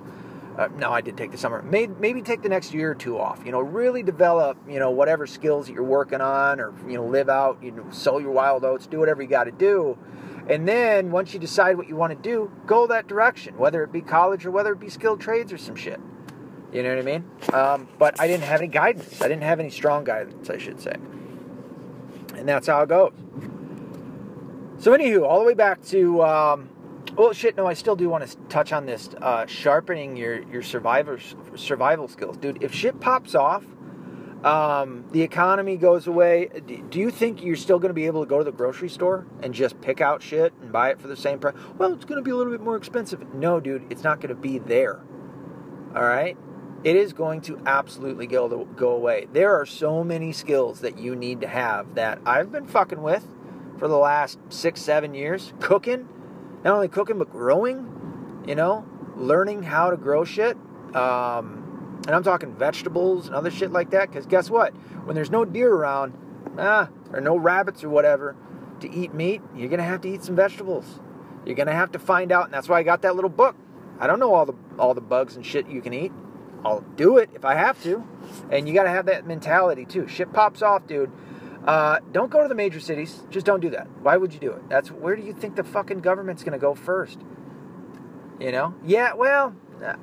Uh, 0.59 0.68
no, 0.76 0.90
I 0.90 1.00
did 1.00 1.16
take 1.16 1.30
the 1.30 1.38
summer. 1.38 1.62
Maybe, 1.62 1.94
maybe 1.99 2.21
take 2.21 2.42
the 2.42 2.49
next 2.49 2.75
year 2.75 2.90
or 2.90 2.94
two 2.94 3.18
off. 3.18 3.40
You 3.44 3.52
know, 3.52 3.61
really 3.61 4.02
develop, 4.02 4.59
you 4.68 4.78
know, 4.78 4.90
whatever 4.90 5.26
skills 5.26 5.66
that 5.66 5.73
you're 5.73 5.82
working 5.82 6.21
on, 6.21 6.61
or 6.61 6.75
you 6.87 6.94
know, 6.94 7.06
live 7.06 7.28
out, 7.30 7.59
you 7.62 7.71
know, 7.71 7.87
sow 7.90 8.18
your 8.18 8.32
wild 8.32 8.64
oats, 8.64 8.87
do 8.87 8.99
whatever 8.99 9.23
you 9.23 9.28
got 9.28 9.44
to 9.44 9.52
do. 9.52 9.97
And 10.49 10.68
then 10.68 11.11
once 11.11 11.32
you 11.32 11.40
decide 11.40 11.76
what 11.76 11.88
you 11.88 11.97
want 11.97 12.12
to 12.12 12.18
do, 12.18 12.50
go 12.66 12.87
that 12.88 13.06
direction, 13.06 13.56
whether 13.56 13.82
it 13.82 13.92
be 13.92 14.02
college 14.02 14.44
or 14.44 14.50
whether 14.50 14.73
it 14.73 14.80
be 14.80 14.90
skilled 14.90 15.21
trades 15.21 15.52
or 15.52 15.59
some 15.59 15.76
shit. 15.76 16.00
You 16.73 16.82
know 16.82 16.88
what 16.90 16.99
I 16.99 17.02
mean? 17.02 17.30
Um, 17.52 17.88
but 17.99 18.21
I 18.21 18.26
didn't 18.26 18.44
have 18.44 18.61
any 18.61 18.68
guidance. 18.68 19.23
I 19.23 19.28
didn't 19.28 19.44
have 19.44 19.61
any 19.61 19.71
strong 19.71 20.04
guidance, 20.04 20.50
I 20.50 20.59
should 20.59 20.80
say. 20.80 20.94
And 22.35 22.49
that's 22.49 22.66
how 22.66 22.82
it 22.82 22.88
goes. 22.88 23.12
So, 24.78 24.97
anywho, 24.97 25.25
all 25.25 25.38
the 25.38 25.47
way 25.47 25.54
back 25.54 25.82
to, 25.87 26.23
um, 26.23 26.68
well, 27.16 27.32
shit. 27.32 27.56
No, 27.56 27.66
I 27.66 27.75
still 27.75 27.97
do 27.97 28.09
want 28.09 28.26
to 28.26 28.37
touch 28.49 28.73
on 28.73 28.87
this 28.87 29.11
uh, 29.21 29.47
sharpening 29.47 30.16
your 30.16 30.42
your 30.49 30.62
survivor 30.62 31.18
survival 31.56 32.09
skills, 32.09 32.37
dude. 32.37 32.62
If 32.62 32.75
shit 32.75 33.00
pops 33.00 33.35
off, 33.35 33.64
um, 34.44 35.04
the 35.12 35.23
economy 35.23 35.76
goes 35.76 36.06
away. 36.06 36.49
Do 36.90 36.99
you 36.99 37.11
think 37.11 37.42
you're 37.42 37.56
still 37.56 37.78
going 37.78 37.90
to 37.90 37.94
be 37.94 38.06
able 38.06 38.25
to 38.25 38.28
go 38.28 38.38
to 38.38 38.44
the 38.44 38.52
grocery 38.52 38.88
store 38.88 39.26
and 39.42 39.52
just 39.54 39.80
pick 39.80 40.00
out 40.00 40.23
shit 40.23 40.52
and 40.61 40.73
buy 40.73 40.90
it 40.90 41.00
for 41.00 41.09
the 41.09 41.16
same 41.16 41.38
price? 41.38 41.54
Well, 41.78 41.92
it's 41.92 42.04
going 42.04 42.18
to 42.18 42.25
be 42.25 42.30
a 42.30 42.37
little 42.37 42.52
bit 42.52 42.62
more 42.62 42.76
expensive. 42.76 43.35
No, 43.35 43.61
dude, 43.61 43.87
it's 43.90 44.02
not 44.02 44.21
going 44.21 44.35
to 44.35 44.40
be 44.40 44.59
there. 44.59 45.00
All 45.94 46.02
right 46.02 46.37
it 46.85 46.97
is 46.97 47.12
going 47.12 47.40
to 47.42 47.61
absolutely 47.66 48.26
go 48.26 48.64
go 48.76 48.90
away. 48.90 49.28
There 49.32 49.54
are 49.61 49.66
so 49.66 50.02
many 50.02 50.32
skills 50.32 50.80
that 50.80 50.99
you 50.99 51.14
need 51.14 51.40
to 51.42 51.49
have 51.49 51.94
that 51.94 52.18
I've 52.26 52.50
been 52.50 52.66
fucking 52.66 53.02
with 53.02 53.26
for 53.78 53.88
the 53.88 53.99
last 53.99 54.38
six, 54.49 54.80
seven 54.80 55.15
years. 55.15 55.52
Cooking, 55.60 56.08
not 56.64 56.75
only 56.75 56.88
cooking 56.88 57.18
but 57.18 57.30
growing. 57.30 58.44
You 58.46 58.56
know, 58.56 58.84
learning 59.16 59.62
how 59.62 59.90
to 59.90 59.96
grow 59.96 60.25
shit. 60.25 60.56
Um, 60.94 62.00
and 62.06 62.10
I'm 62.10 62.25
talking 62.25 62.54
vegetables 62.54 63.26
and 63.26 63.36
other 63.36 63.50
shit 63.50 63.70
like 63.70 63.90
that. 63.90 64.10
Because 64.10 64.26
guess 64.26 64.50
what? 64.50 64.75
When 65.04 65.14
there's 65.14 65.30
no 65.30 65.44
deer 65.44 65.72
around, 65.72 66.18
ah, 66.58 66.88
or 67.12 67.20
no 67.20 67.36
rabbits 67.36 67.84
or 67.84 67.88
whatever 67.88 68.34
to 68.80 68.90
eat 68.90 69.14
meat, 69.14 69.40
you're 69.54 69.68
gonna 69.68 69.84
have 69.84 70.00
to 70.02 70.08
eat 70.08 70.25
some 70.25 70.34
vegetables. 70.34 71.00
You're 71.46 71.54
gonna 71.54 71.72
have 71.72 71.92
to 71.92 71.98
find 71.98 72.32
out, 72.32 72.46
and 72.46 72.54
that's 72.54 72.68
why 72.68 72.78
I 72.78 72.82
got 72.82 73.02
that 73.02 73.14
little 73.14 73.30
book. 73.30 73.56
I 74.00 74.06
don't 74.08 74.18
know 74.18 74.34
all 74.34 74.46
the 74.46 74.54
all 74.78 74.94
the 74.94 75.00
bugs 75.00 75.36
and 75.36 75.46
shit 75.46 75.68
you 75.68 75.80
can 75.80 75.94
eat. 75.94 76.12
I'll 76.64 76.80
do 76.96 77.18
it 77.18 77.30
if 77.34 77.44
I 77.44 77.54
have 77.54 77.82
to. 77.82 78.04
And 78.50 78.68
you 78.68 78.75
got 78.75 78.84
to 78.84 78.90
have 78.90 79.06
that 79.06 79.26
mentality 79.26 79.84
too. 79.84 80.06
Shit 80.06 80.32
pops 80.32 80.62
off, 80.62 80.86
dude. 80.86 81.10
Uh, 81.66 82.00
don't 82.10 82.30
go 82.30 82.42
to 82.42 82.48
the 82.48 82.54
major 82.54 82.80
cities. 82.80 83.22
Just 83.30 83.46
don't 83.46 83.60
do 83.60 83.70
that. 83.70 83.88
Why 84.02 84.16
would 84.16 84.34
you 84.34 84.40
do 84.40 84.50
it? 84.52 84.68
That's 84.68 84.90
where 84.90 85.14
do 85.14 85.22
you 85.22 85.32
think 85.32 85.54
the 85.56 85.64
fucking 85.64 86.00
government's 86.00 86.42
going 86.42 86.52
to 86.52 86.58
go 86.58 86.75
first? 86.75 87.20
You 88.40 88.50
know? 88.50 88.75
Yeah. 88.84 89.14
Well, 89.14 89.54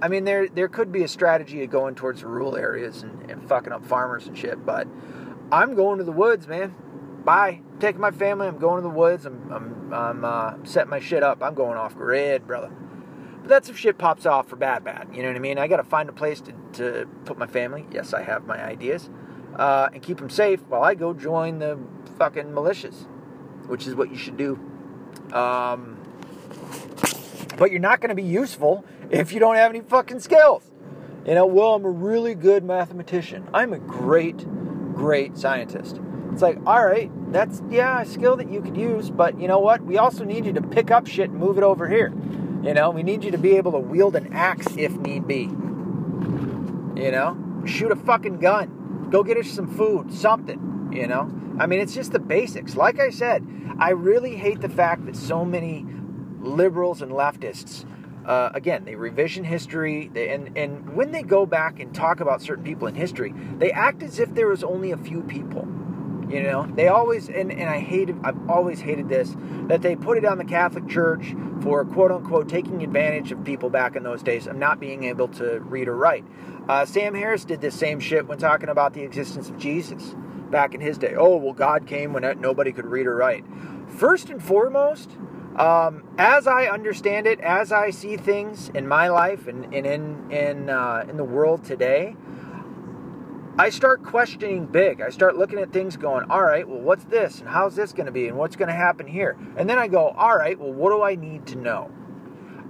I 0.01 0.07
mean, 0.07 0.23
there 0.23 0.47
there 0.47 0.69
could 0.69 0.91
be 0.91 1.03
a 1.03 1.07
strategy 1.07 1.63
of 1.63 1.69
going 1.69 1.95
towards 1.95 2.21
the 2.21 2.27
rural 2.27 2.55
areas 2.55 3.03
and, 3.03 3.29
and 3.29 3.47
fucking 3.47 3.73
up 3.73 3.85
farmers 3.85 4.27
and 4.27 4.37
shit. 4.37 4.65
But 4.65 4.87
I'm 5.51 5.75
going 5.75 5.97
to 5.97 6.03
the 6.03 6.11
woods, 6.11 6.47
man. 6.47 6.75
Bye. 7.25 7.61
I'm 7.71 7.79
taking 7.79 8.01
my 8.01 8.11
family. 8.11 8.47
I'm 8.47 8.57
going 8.57 8.81
to 8.81 8.87
the 8.87 8.93
woods. 8.93 9.25
I'm 9.25 9.51
I'm, 9.51 9.93
I'm 9.93 10.25
uh, 10.25 10.53
setting 10.63 10.89
my 10.89 10.99
shit 10.99 11.23
up. 11.23 11.43
I'm 11.43 11.55
going 11.55 11.77
off 11.77 11.95
grid, 11.95 12.47
brother. 12.47 12.71
But 13.41 13.49
that's 13.49 13.69
if 13.69 13.77
shit 13.77 13.97
pops 13.97 14.25
off 14.25 14.47
for 14.47 14.55
bad, 14.55 14.83
bad. 14.83 15.09
You 15.13 15.23
know 15.23 15.29
what 15.29 15.35
I 15.35 15.39
mean? 15.39 15.57
I 15.57 15.67
got 15.67 15.77
to 15.77 15.83
find 15.83 16.07
a 16.07 16.13
place 16.13 16.41
to, 16.41 16.53
to 16.73 17.07
put 17.25 17.37
my 17.37 17.47
family. 17.47 17.85
Yes, 17.91 18.13
I 18.13 18.23
have 18.23 18.45
my 18.45 18.63
ideas. 18.63 19.09
Uh, 19.59 19.89
and 19.93 20.01
keep 20.01 20.17
them 20.19 20.29
safe 20.29 20.61
while 20.69 20.81
I 20.81 20.95
go 20.95 21.13
join 21.13 21.59
the 21.59 21.77
fucking 22.17 22.45
militias, 22.45 23.05
which 23.67 23.87
is 23.87 23.93
what 23.93 24.09
you 24.09 24.15
should 24.15 24.37
do. 24.37 24.57
Um, 25.33 25.97
but 27.57 27.69
you're 27.69 27.81
not 27.81 27.99
going 27.99 28.07
to 28.07 28.15
be 28.15 28.23
useful 28.23 28.85
if 29.09 29.33
you 29.33 29.39
don't 29.41 29.57
have 29.57 29.69
any 29.69 29.81
fucking 29.81 30.21
skills. 30.21 30.63
You 31.25 31.35
know, 31.35 31.45
well, 31.45 31.75
I'm 31.75 31.83
a 31.83 31.89
really 31.89 32.35
good 32.35 32.63
mathematician. 32.63 33.49
I'm 33.53 33.73
a 33.73 33.79
great, 33.79 34.37
great 34.93 35.37
scientist. 35.37 35.99
It's 36.31 36.41
like, 36.41 36.57
all 36.65 36.85
right, 36.85 37.11
that's, 37.33 37.61
yeah, 37.69 38.01
a 38.01 38.05
skill 38.05 38.37
that 38.37 38.49
you 38.49 38.61
could 38.61 38.77
use, 38.77 39.09
but 39.09 39.37
you 39.41 39.49
know 39.49 39.59
what? 39.59 39.81
We 39.83 39.97
also 39.97 40.23
need 40.23 40.45
you 40.45 40.53
to 40.53 40.61
pick 40.61 40.89
up 40.89 41.05
shit 41.05 41.31
and 41.31 41.37
move 41.37 41.57
it 41.57 41.65
over 41.65 41.89
here. 41.89 42.13
You 42.63 42.73
know, 42.73 42.91
we 42.91 43.03
need 43.03 43.25
you 43.25 43.31
to 43.31 43.37
be 43.37 43.57
able 43.57 43.73
to 43.73 43.79
wield 43.79 44.15
an 44.15 44.31
axe 44.31 44.67
if 44.77 44.93
need 44.93 45.27
be. 45.27 45.49
You 47.01 47.11
know, 47.11 47.63
shoot 47.65 47.91
a 47.91 47.97
fucking 47.97 48.39
gun. 48.39 48.77
Go 49.09 49.23
get 49.23 49.37
us 49.37 49.49
some 49.49 49.67
food, 49.67 50.13
something. 50.13 50.91
You 50.91 51.07
know, 51.07 51.31
I 51.59 51.67
mean, 51.67 51.79
it's 51.79 51.93
just 51.93 52.11
the 52.11 52.19
basics. 52.19 52.75
Like 52.75 52.99
I 52.99 53.09
said, 53.09 53.45
I 53.79 53.91
really 53.91 54.35
hate 54.35 54.61
the 54.61 54.69
fact 54.69 55.05
that 55.05 55.15
so 55.15 55.45
many 55.45 55.85
liberals 56.39 57.01
and 57.01 57.11
leftists, 57.11 57.85
uh, 58.25 58.49
again, 58.53 58.85
they 58.85 58.95
revision 58.95 59.43
history, 59.43 60.09
they, 60.13 60.29
and 60.29 60.57
and 60.57 60.95
when 60.95 61.11
they 61.11 61.23
go 61.23 61.45
back 61.45 61.79
and 61.79 61.93
talk 61.93 62.19
about 62.19 62.41
certain 62.41 62.63
people 62.63 62.87
in 62.87 62.95
history, 62.95 63.33
they 63.57 63.71
act 63.71 64.03
as 64.03 64.19
if 64.19 64.33
there 64.33 64.47
was 64.47 64.63
only 64.63 64.91
a 64.91 64.97
few 64.97 65.21
people. 65.21 65.67
You 66.29 66.43
know, 66.43 66.67
they 66.75 66.87
always 66.87 67.27
and, 67.27 67.51
and 67.51 67.69
I 67.69 67.79
hated 67.79 68.17
I've 68.23 68.49
always 68.49 68.81
hated 68.81 69.09
this 69.09 69.35
that 69.67 69.81
they 69.81 69.95
put 69.95 70.17
it 70.17 70.25
on 70.25 70.37
the 70.37 70.45
Catholic 70.45 70.87
Church 70.87 71.35
for 71.61 71.83
quote 71.85 72.11
unquote 72.11 72.47
taking 72.47 72.83
advantage 72.83 73.31
of 73.31 73.43
people 73.43 73.69
back 73.69 73.95
in 73.95 74.03
those 74.03 74.21
days 74.21 74.45
of 74.45 74.55
not 74.55 74.79
being 74.79 75.05
able 75.05 75.27
to 75.29 75.59
read 75.61 75.87
or 75.87 75.95
write. 75.95 76.23
Uh, 76.67 76.85
Sam 76.85 77.15
Harris 77.15 77.45
did 77.45 77.61
this 77.61 77.73
same 77.73 77.99
shit 77.99 78.27
when 78.27 78.37
talking 78.37 78.69
about 78.69 78.93
the 78.93 79.01
existence 79.01 79.49
of 79.49 79.57
Jesus 79.57 80.15
back 80.51 80.75
in 80.75 80.81
his 80.81 80.99
day. 80.99 81.15
Oh 81.17 81.37
well, 81.37 81.53
God 81.53 81.87
came 81.87 82.13
when 82.13 82.23
nobody 82.39 82.71
could 82.71 82.85
read 82.85 83.07
or 83.07 83.15
write. 83.15 83.43
First 83.87 84.29
and 84.29 84.41
foremost, 84.41 85.09
um, 85.55 86.03
as 86.17 86.47
I 86.47 86.67
understand 86.67 87.27
it, 87.27 87.39
as 87.41 87.71
I 87.71 87.89
see 87.89 88.17
things 88.17 88.69
in 88.75 88.87
my 88.87 89.07
life 89.07 89.47
and, 89.47 89.73
and 89.73 89.85
in 89.85 90.31
in 90.31 90.69
uh, 90.69 91.05
in 91.09 91.17
the 91.17 91.23
world 91.23 91.63
today, 91.63 92.15
I 93.59 93.71
start 93.71 94.05
questioning 94.05 94.67
big. 94.67 95.01
I 95.01 95.09
start 95.09 95.35
looking 95.35 95.59
at 95.59 95.73
things 95.73 95.97
going, 95.97 96.31
all 96.31 96.43
right, 96.43 96.65
well, 96.65 96.79
what's 96.79 97.03
this? 97.03 97.41
And 97.41 97.49
how's 97.49 97.75
this 97.75 97.91
going 97.91 98.05
to 98.05 98.11
be? 98.11 98.29
And 98.29 98.37
what's 98.37 98.55
going 98.55 98.69
to 98.69 98.73
happen 98.73 99.05
here? 99.05 99.37
And 99.57 99.69
then 99.69 99.77
I 99.77 99.89
go, 99.89 100.11
all 100.11 100.37
right, 100.37 100.57
well, 100.57 100.71
what 100.71 100.91
do 100.91 101.03
I 101.03 101.15
need 101.15 101.45
to 101.47 101.57
know? 101.57 101.91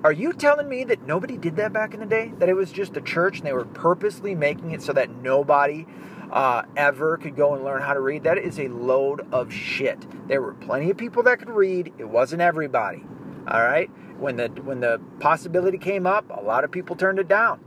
Are 0.04 0.12
you 0.12 0.34
telling 0.34 0.68
me 0.68 0.84
that 0.86 1.06
nobody 1.06 1.38
did 1.38 1.58
that 1.58 1.74
back 1.74 1.94
in 1.94 2.00
the 2.00 2.08
day? 2.08 2.34
That 2.40 2.50
it 2.50 2.56
was 2.56 2.72
just 2.72 2.96
the 2.96 3.02
church 3.02 3.38
and 3.38 3.46
they 3.46 3.54
were 3.54 3.66
purposely 3.66 4.34
making 4.34 4.72
it 4.72 4.82
so 4.82 4.92
that 4.94 5.12
nobody 5.12 5.86
uh, 6.32 6.64
ever 6.76 7.18
could 7.18 7.36
go 7.36 7.54
and 7.54 7.64
learn 7.64 7.84
how 7.84 7.94
to 7.94 8.02
read? 8.02 8.24
That 8.24 8.40
is 8.40 8.60
a 8.60 8.68
load 8.70 9.32
of 9.32 9.54
shit. 9.54 10.08
There 10.28 10.42
were 10.42 10.56
plenty 10.56 10.90
of 10.90 10.98
people 10.98 11.22
that 11.22 11.38
could 11.38 11.52
read, 11.52 11.94
it 12.00 12.10
wasn't 12.10 12.42
everybody. 12.42 13.04
All 13.48 13.62
right? 13.62 13.92
When 14.18 14.38
the, 14.38 14.48
when 14.64 14.80
the 14.80 15.00
possibility 15.20 15.78
came 15.78 16.08
up, 16.08 16.26
a 16.36 16.42
lot 16.42 16.64
of 16.64 16.72
people 16.72 16.96
turned 16.96 17.20
it 17.20 17.28
down 17.28 17.64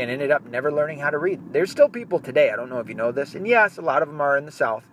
and 0.00 0.10
ended 0.10 0.30
up 0.30 0.44
never 0.44 0.72
learning 0.72 0.98
how 0.98 1.10
to 1.10 1.18
read. 1.18 1.52
There's 1.52 1.70
still 1.70 1.88
people 1.88 2.20
today, 2.20 2.50
I 2.50 2.56
don't 2.56 2.68
know 2.68 2.78
if 2.78 2.88
you 2.88 2.94
know 2.94 3.12
this, 3.12 3.34
and 3.34 3.46
yes, 3.46 3.78
a 3.78 3.82
lot 3.82 4.02
of 4.02 4.08
them 4.08 4.20
are 4.20 4.36
in 4.36 4.46
the 4.46 4.52
South, 4.52 4.84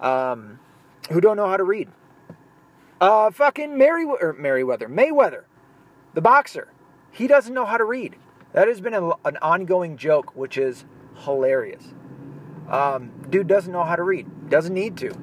um, 0.00 0.58
who 1.10 1.20
don't 1.20 1.36
know 1.36 1.48
how 1.48 1.56
to 1.56 1.64
read. 1.64 1.88
Uh, 3.00 3.30
fucking 3.30 3.78
Mary, 3.78 4.04
or 4.04 4.34
Merriweather, 4.34 4.88
Mayweather, 4.88 5.44
the 6.14 6.20
boxer, 6.20 6.72
he 7.10 7.26
doesn't 7.26 7.54
know 7.54 7.64
how 7.64 7.76
to 7.76 7.84
read. 7.84 8.16
That 8.52 8.68
has 8.68 8.80
been 8.80 8.94
a, 8.94 9.10
an 9.24 9.36
ongoing 9.42 9.96
joke, 9.96 10.34
which 10.34 10.58
is 10.58 10.84
hilarious. 11.24 11.94
Um, 12.68 13.12
dude 13.30 13.46
doesn't 13.46 13.72
know 13.72 13.84
how 13.84 13.96
to 13.96 14.02
read. 14.02 14.50
Doesn't 14.50 14.74
need 14.74 14.96
to. 14.98 15.14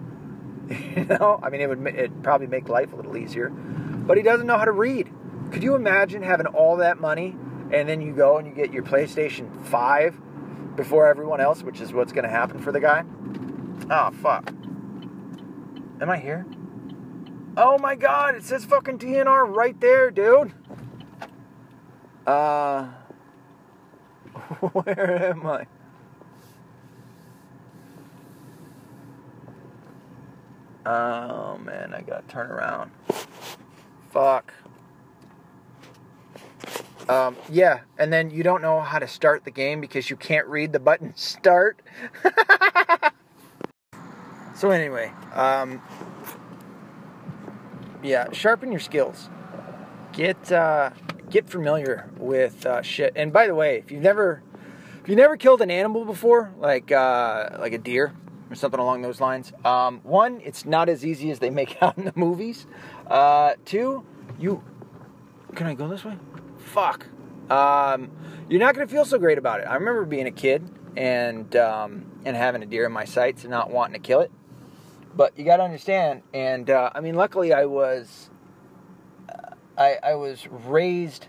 you 0.95 1.05
know, 1.05 1.39
I 1.43 1.49
mean, 1.49 1.61
it 1.61 1.69
would 1.69 1.85
it 1.87 2.23
probably 2.23 2.47
make 2.47 2.69
life 2.69 2.93
a 2.93 2.95
little 2.95 3.17
easier, 3.17 3.49
but 3.49 4.17
he 4.17 4.23
doesn't 4.23 4.47
know 4.47 4.57
how 4.57 4.65
to 4.65 4.71
read. 4.71 5.11
Could 5.51 5.63
you 5.63 5.75
imagine 5.75 6.23
having 6.23 6.47
all 6.47 6.77
that 6.77 6.99
money 6.99 7.35
and 7.71 7.87
then 7.87 8.01
you 8.01 8.13
go 8.13 8.37
and 8.37 8.47
you 8.47 8.53
get 8.53 8.71
your 8.71 8.83
PlayStation 8.83 9.65
5 9.65 10.75
before 10.75 11.07
everyone 11.07 11.41
else, 11.41 11.63
which 11.63 11.81
is 11.81 11.93
what's 11.93 12.11
going 12.11 12.25
to 12.25 12.29
happen 12.29 12.59
for 12.59 12.71
the 12.71 12.79
guy? 12.79 13.03
Oh, 13.89 14.11
fuck. 14.21 14.51
Am 16.01 16.09
I 16.09 16.17
here? 16.17 16.45
Oh 17.57 17.77
my 17.77 17.95
god, 17.95 18.35
it 18.35 18.43
says 18.43 18.65
fucking 18.65 18.99
DNR 18.99 19.55
right 19.55 19.79
there, 19.79 20.11
dude. 20.11 20.51
Uh, 22.27 22.87
where 24.73 25.29
am 25.29 25.45
I? 25.45 25.65
Oh 30.85 31.57
man, 31.59 31.93
I 31.93 32.01
gotta 32.01 32.27
turn 32.27 32.51
around. 32.51 32.91
Fuck. 34.11 34.53
Um, 37.07 37.35
yeah, 37.49 37.81
and 37.97 38.11
then 38.11 38.31
you 38.31 38.43
don't 38.43 38.61
know 38.61 38.81
how 38.81 38.99
to 38.99 39.07
start 39.07 39.43
the 39.45 39.51
game 39.51 39.79
because 39.79 40.09
you 40.09 40.15
can't 40.15 40.47
read 40.47 40.73
the 40.73 40.79
button 40.79 41.13
start. 41.15 41.81
so 44.55 44.71
anyway, 44.71 45.11
um, 45.33 45.81
yeah, 48.03 48.31
sharpen 48.31 48.71
your 48.71 48.79
skills. 48.79 49.29
Get 50.13 50.51
uh, 50.51 50.91
get 51.29 51.49
familiar 51.49 52.09
with 52.17 52.65
uh, 52.65 52.81
shit. 52.81 53.13
And 53.15 53.31
by 53.33 53.47
the 53.47 53.55
way, 53.55 53.77
if 53.77 53.91
you've 53.91 54.01
never 54.01 54.41
if 55.03 55.09
you 55.09 55.15
never 55.15 55.37
killed 55.37 55.61
an 55.61 55.69
animal 55.69 56.05
before, 56.05 56.51
like 56.57 56.91
uh, 56.91 57.57
like 57.59 57.73
a 57.73 57.77
deer 57.77 58.13
or 58.49 58.55
something 58.55 58.79
along 58.79 59.01
those 59.01 59.21
lines, 59.21 59.53
um, 59.63 59.99
one, 60.03 60.41
it's 60.43 60.65
not 60.65 60.89
as 60.89 61.05
easy 61.05 61.29
as 61.29 61.39
they 61.39 61.49
make 61.49 61.77
out 61.83 61.97
in 61.97 62.05
the 62.05 62.13
movies. 62.15 62.65
Uh, 63.07 63.53
two, 63.65 64.03
you 64.39 64.63
can 65.53 65.67
I 65.67 65.75
go 65.75 65.87
this 65.87 66.03
way? 66.03 66.17
Fuck. 66.65 67.07
Um, 67.49 68.11
you're 68.49 68.59
not 68.59 68.75
going 68.75 68.87
to 68.87 68.93
feel 68.93 69.05
so 69.05 69.17
great 69.17 69.37
about 69.37 69.59
it. 69.59 69.63
I 69.63 69.75
remember 69.75 70.05
being 70.05 70.27
a 70.27 70.31
kid 70.31 70.69
and 70.97 71.55
um, 71.55 72.11
and 72.25 72.35
having 72.35 72.63
a 72.63 72.65
deer 72.65 72.85
in 72.85 72.91
my 72.91 73.05
sights 73.05 73.43
and 73.43 73.51
not 73.51 73.71
wanting 73.71 73.93
to 73.93 74.05
kill 74.05 74.21
it. 74.21 74.31
But 75.15 75.37
you 75.37 75.45
got 75.45 75.57
to 75.57 75.63
understand, 75.63 76.23
and 76.33 76.69
uh, 76.69 76.89
I 76.93 76.99
mean, 76.99 77.15
luckily 77.15 77.53
I 77.53 77.65
was 77.65 78.29
uh, 79.29 79.55
I, 79.77 79.97
I 80.03 80.15
was 80.15 80.47
raised. 80.47 81.27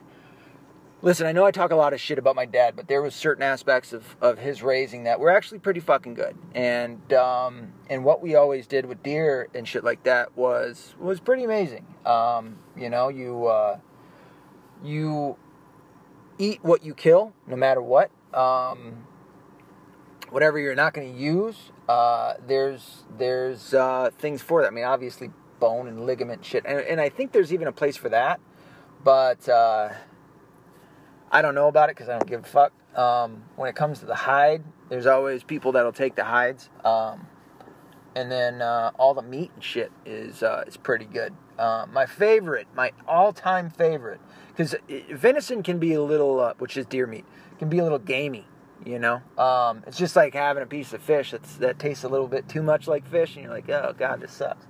Listen, 1.02 1.26
I 1.26 1.32
know 1.32 1.44
I 1.44 1.50
talk 1.50 1.70
a 1.70 1.76
lot 1.76 1.92
of 1.92 2.00
shit 2.00 2.18
about 2.18 2.34
my 2.34 2.46
dad, 2.46 2.74
but 2.74 2.88
there 2.88 3.02
was 3.02 3.14
certain 3.14 3.42
aspects 3.42 3.92
of, 3.92 4.16
of 4.20 4.38
his 4.38 4.62
raising 4.62 5.04
that 5.04 5.20
were 5.20 5.30
actually 5.30 5.58
pretty 5.58 5.78
fucking 5.78 6.14
good. 6.14 6.36
And 6.54 7.12
um, 7.12 7.74
and 7.88 8.02
what 8.02 8.22
we 8.22 8.34
always 8.34 8.66
did 8.66 8.86
with 8.86 9.02
deer 9.02 9.48
and 9.54 9.68
shit 9.68 9.84
like 9.84 10.02
that 10.04 10.36
was 10.36 10.96
was 10.98 11.20
pretty 11.20 11.44
amazing. 11.44 11.86
Um, 12.04 12.58
you 12.76 12.90
know, 12.90 13.08
you 13.08 13.46
uh, 13.46 13.78
you 14.84 15.36
eat 16.38 16.60
what 16.62 16.84
you 16.84 16.94
kill, 16.94 17.32
no 17.46 17.56
matter 17.56 17.80
what. 17.80 18.10
Um, 18.34 19.06
whatever 20.30 20.58
you're 20.58 20.74
not 20.74 20.92
going 20.92 21.12
to 21.12 21.18
use, 21.18 21.72
uh, 21.88 22.34
there's 22.46 23.04
there's 23.16 23.74
uh, 23.74 24.10
things 24.18 24.42
for 24.42 24.62
that. 24.62 24.68
I 24.68 24.70
mean, 24.70 24.84
obviously 24.84 25.30
bone 25.60 25.88
and 25.88 26.04
ligament 26.04 26.44
shit, 26.44 26.64
and, 26.66 26.80
and 26.80 27.00
I 27.00 27.08
think 27.08 27.32
there's 27.32 27.52
even 27.52 27.68
a 27.68 27.72
place 27.72 27.96
for 27.96 28.08
that, 28.10 28.40
but 29.02 29.48
uh, 29.48 29.90
I 31.30 31.42
don't 31.42 31.54
know 31.54 31.68
about 31.68 31.88
it 31.88 31.96
because 31.96 32.08
I 32.08 32.18
don't 32.18 32.28
give 32.28 32.44
a 32.44 32.46
fuck. 32.46 32.72
Um, 32.98 33.44
when 33.56 33.68
it 33.68 33.76
comes 33.76 34.00
to 34.00 34.06
the 34.06 34.14
hide, 34.14 34.64
there's 34.88 35.06
always 35.06 35.42
people 35.42 35.72
that'll 35.72 35.92
take 35.92 36.16
the 36.16 36.24
hides, 36.24 36.68
um, 36.84 37.26
and 38.14 38.30
then 38.30 38.62
uh, 38.62 38.90
all 38.98 39.14
the 39.14 39.22
meat 39.22 39.50
and 39.54 39.62
shit 39.62 39.92
is 40.04 40.42
uh, 40.42 40.64
is 40.66 40.76
pretty 40.76 41.06
good. 41.06 41.34
Uh, 41.58 41.86
my 41.92 42.06
favorite, 42.06 42.66
my 42.74 42.92
all-time 43.08 43.70
favorite, 43.70 44.20
because 44.48 44.74
venison 45.10 45.62
can 45.62 45.78
be 45.78 45.94
a 45.94 46.02
little, 46.02 46.40
uh, 46.40 46.54
which 46.58 46.76
is 46.76 46.84
deer 46.86 47.06
meat, 47.06 47.24
can 47.58 47.68
be 47.68 47.78
a 47.78 47.82
little 47.82 47.98
gamey. 47.98 48.46
You 48.84 48.98
know, 48.98 49.22
um, 49.38 49.82
it's 49.86 49.96
just 49.96 50.14
like 50.16 50.34
having 50.34 50.62
a 50.62 50.66
piece 50.66 50.92
of 50.92 51.00
fish 51.02 51.30
that's 51.30 51.56
that 51.56 51.78
tastes 51.78 52.04
a 52.04 52.08
little 52.08 52.28
bit 52.28 52.46
too 52.48 52.62
much 52.62 52.86
like 52.86 53.08
fish, 53.10 53.34
and 53.34 53.44
you're 53.44 53.52
like, 53.52 53.68
oh 53.70 53.94
god, 53.96 54.20
this 54.20 54.32
sucks. 54.32 54.66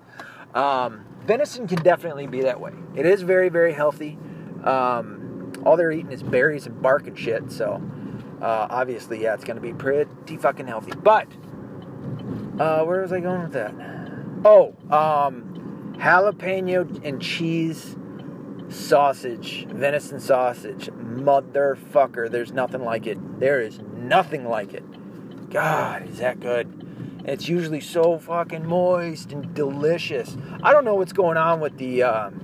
Um, 0.55 1.05
venison 1.27 1.67
can 1.67 1.83
definitely 1.83 2.27
be 2.27 2.43
that 2.43 2.61
way. 2.61 2.73
It 2.95 3.05
is 3.05 3.23
very, 3.23 3.49
very 3.49 3.73
healthy. 3.73 4.17
Um, 4.65 5.53
all 5.65 5.77
they're 5.77 5.93
eating 5.93 6.13
is 6.13 6.23
berries 6.23 6.67
and 6.67 6.81
bark 6.81 7.07
and 7.07 7.19
shit. 7.19 7.51
So 7.51 7.83
uh, 8.41 8.69
obviously, 8.71 9.23
yeah, 9.23 9.35
it's 9.35 9.45
going 9.45 9.57
to 9.57 9.61
be 9.61 9.75
pretty 9.75 10.37
fucking 10.37 10.67
healthy. 10.67 10.93
But 10.93 11.27
uh, 12.59 12.85
where 12.85 13.03
was 13.03 13.13
I 13.13 13.21
going 13.21 13.43
with 13.43 13.53
that? 13.53 13.75
Oh, 14.45 14.77
um, 14.91 15.46
jalapeno 15.99 17.05
and 17.05 17.21
cheese 17.21 17.97
sausage, 18.69 19.67
venison 19.69 20.21
sausage, 20.21 20.87
motherfucker. 20.87 22.31
There's 22.31 22.53
nothing 22.53 22.83
like 22.85 23.07
it. 23.07 23.41
There 23.41 23.61
is 23.61 23.81
nothing 23.95 24.49
like 24.49 24.75
it. 24.75 24.85
God, 25.51 26.09
is 26.09 26.19
that 26.19 26.41
good? 26.41 26.87
it's 27.27 27.49
usually 27.49 27.81
so 27.81 28.19
fucking 28.19 28.65
moist 28.67 29.33
and 29.33 29.53
delicious. 29.53 30.37
I 30.63 30.73
don't 30.73 30.85
know 30.85 30.95
what's 30.95 31.13
going 31.13 31.37
on 31.37 31.59
with 31.59 31.77
the 31.77 32.05
um, 32.05 32.41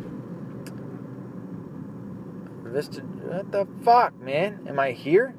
Vista. 2.64 3.00
What 3.00 3.52
the 3.52 3.68
fuck, 3.84 4.18
man? 4.20 4.66
Am 4.68 4.80
I 4.80 4.90
here? 4.90 5.36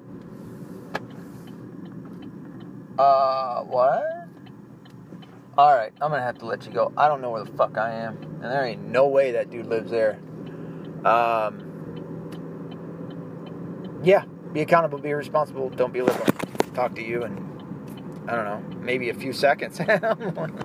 Uh, 2.97 3.63
what? 3.63 4.22
Alright, 5.55 5.93
I'm 6.01 6.09
gonna 6.09 6.23
have 6.23 6.39
to 6.39 6.47
let 6.47 6.65
you 6.65 6.71
go. 6.71 6.91
I 6.97 7.07
don't 7.07 7.21
know 7.21 7.29
where 7.29 7.43
the 7.43 7.51
fuck 7.51 7.77
I 7.77 7.91
am. 7.91 8.17
And 8.41 8.43
there 8.43 8.65
ain't 8.65 8.81
no 8.81 9.07
way 9.07 9.33
that 9.33 9.51
dude 9.51 9.67
lives 9.67 9.91
there. 9.91 10.19
Um, 11.05 11.69
yeah, 14.03 14.25
be 14.51 14.61
accountable, 14.61 14.97
be 14.97 15.13
responsible, 15.13 15.69
don't 15.69 15.93
be 15.93 16.01
liberal. 16.01 16.25
Talk 16.73 16.95
to 16.95 17.03
you 17.03 17.23
in, 17.23 17.37
I 18.27 18.35
don't 18.35 18.45
know, 18.45 18.63
maybe 18.79 19.09
a 19.09 19.13
few 19.13 19.31
seconds. 19.31 19.79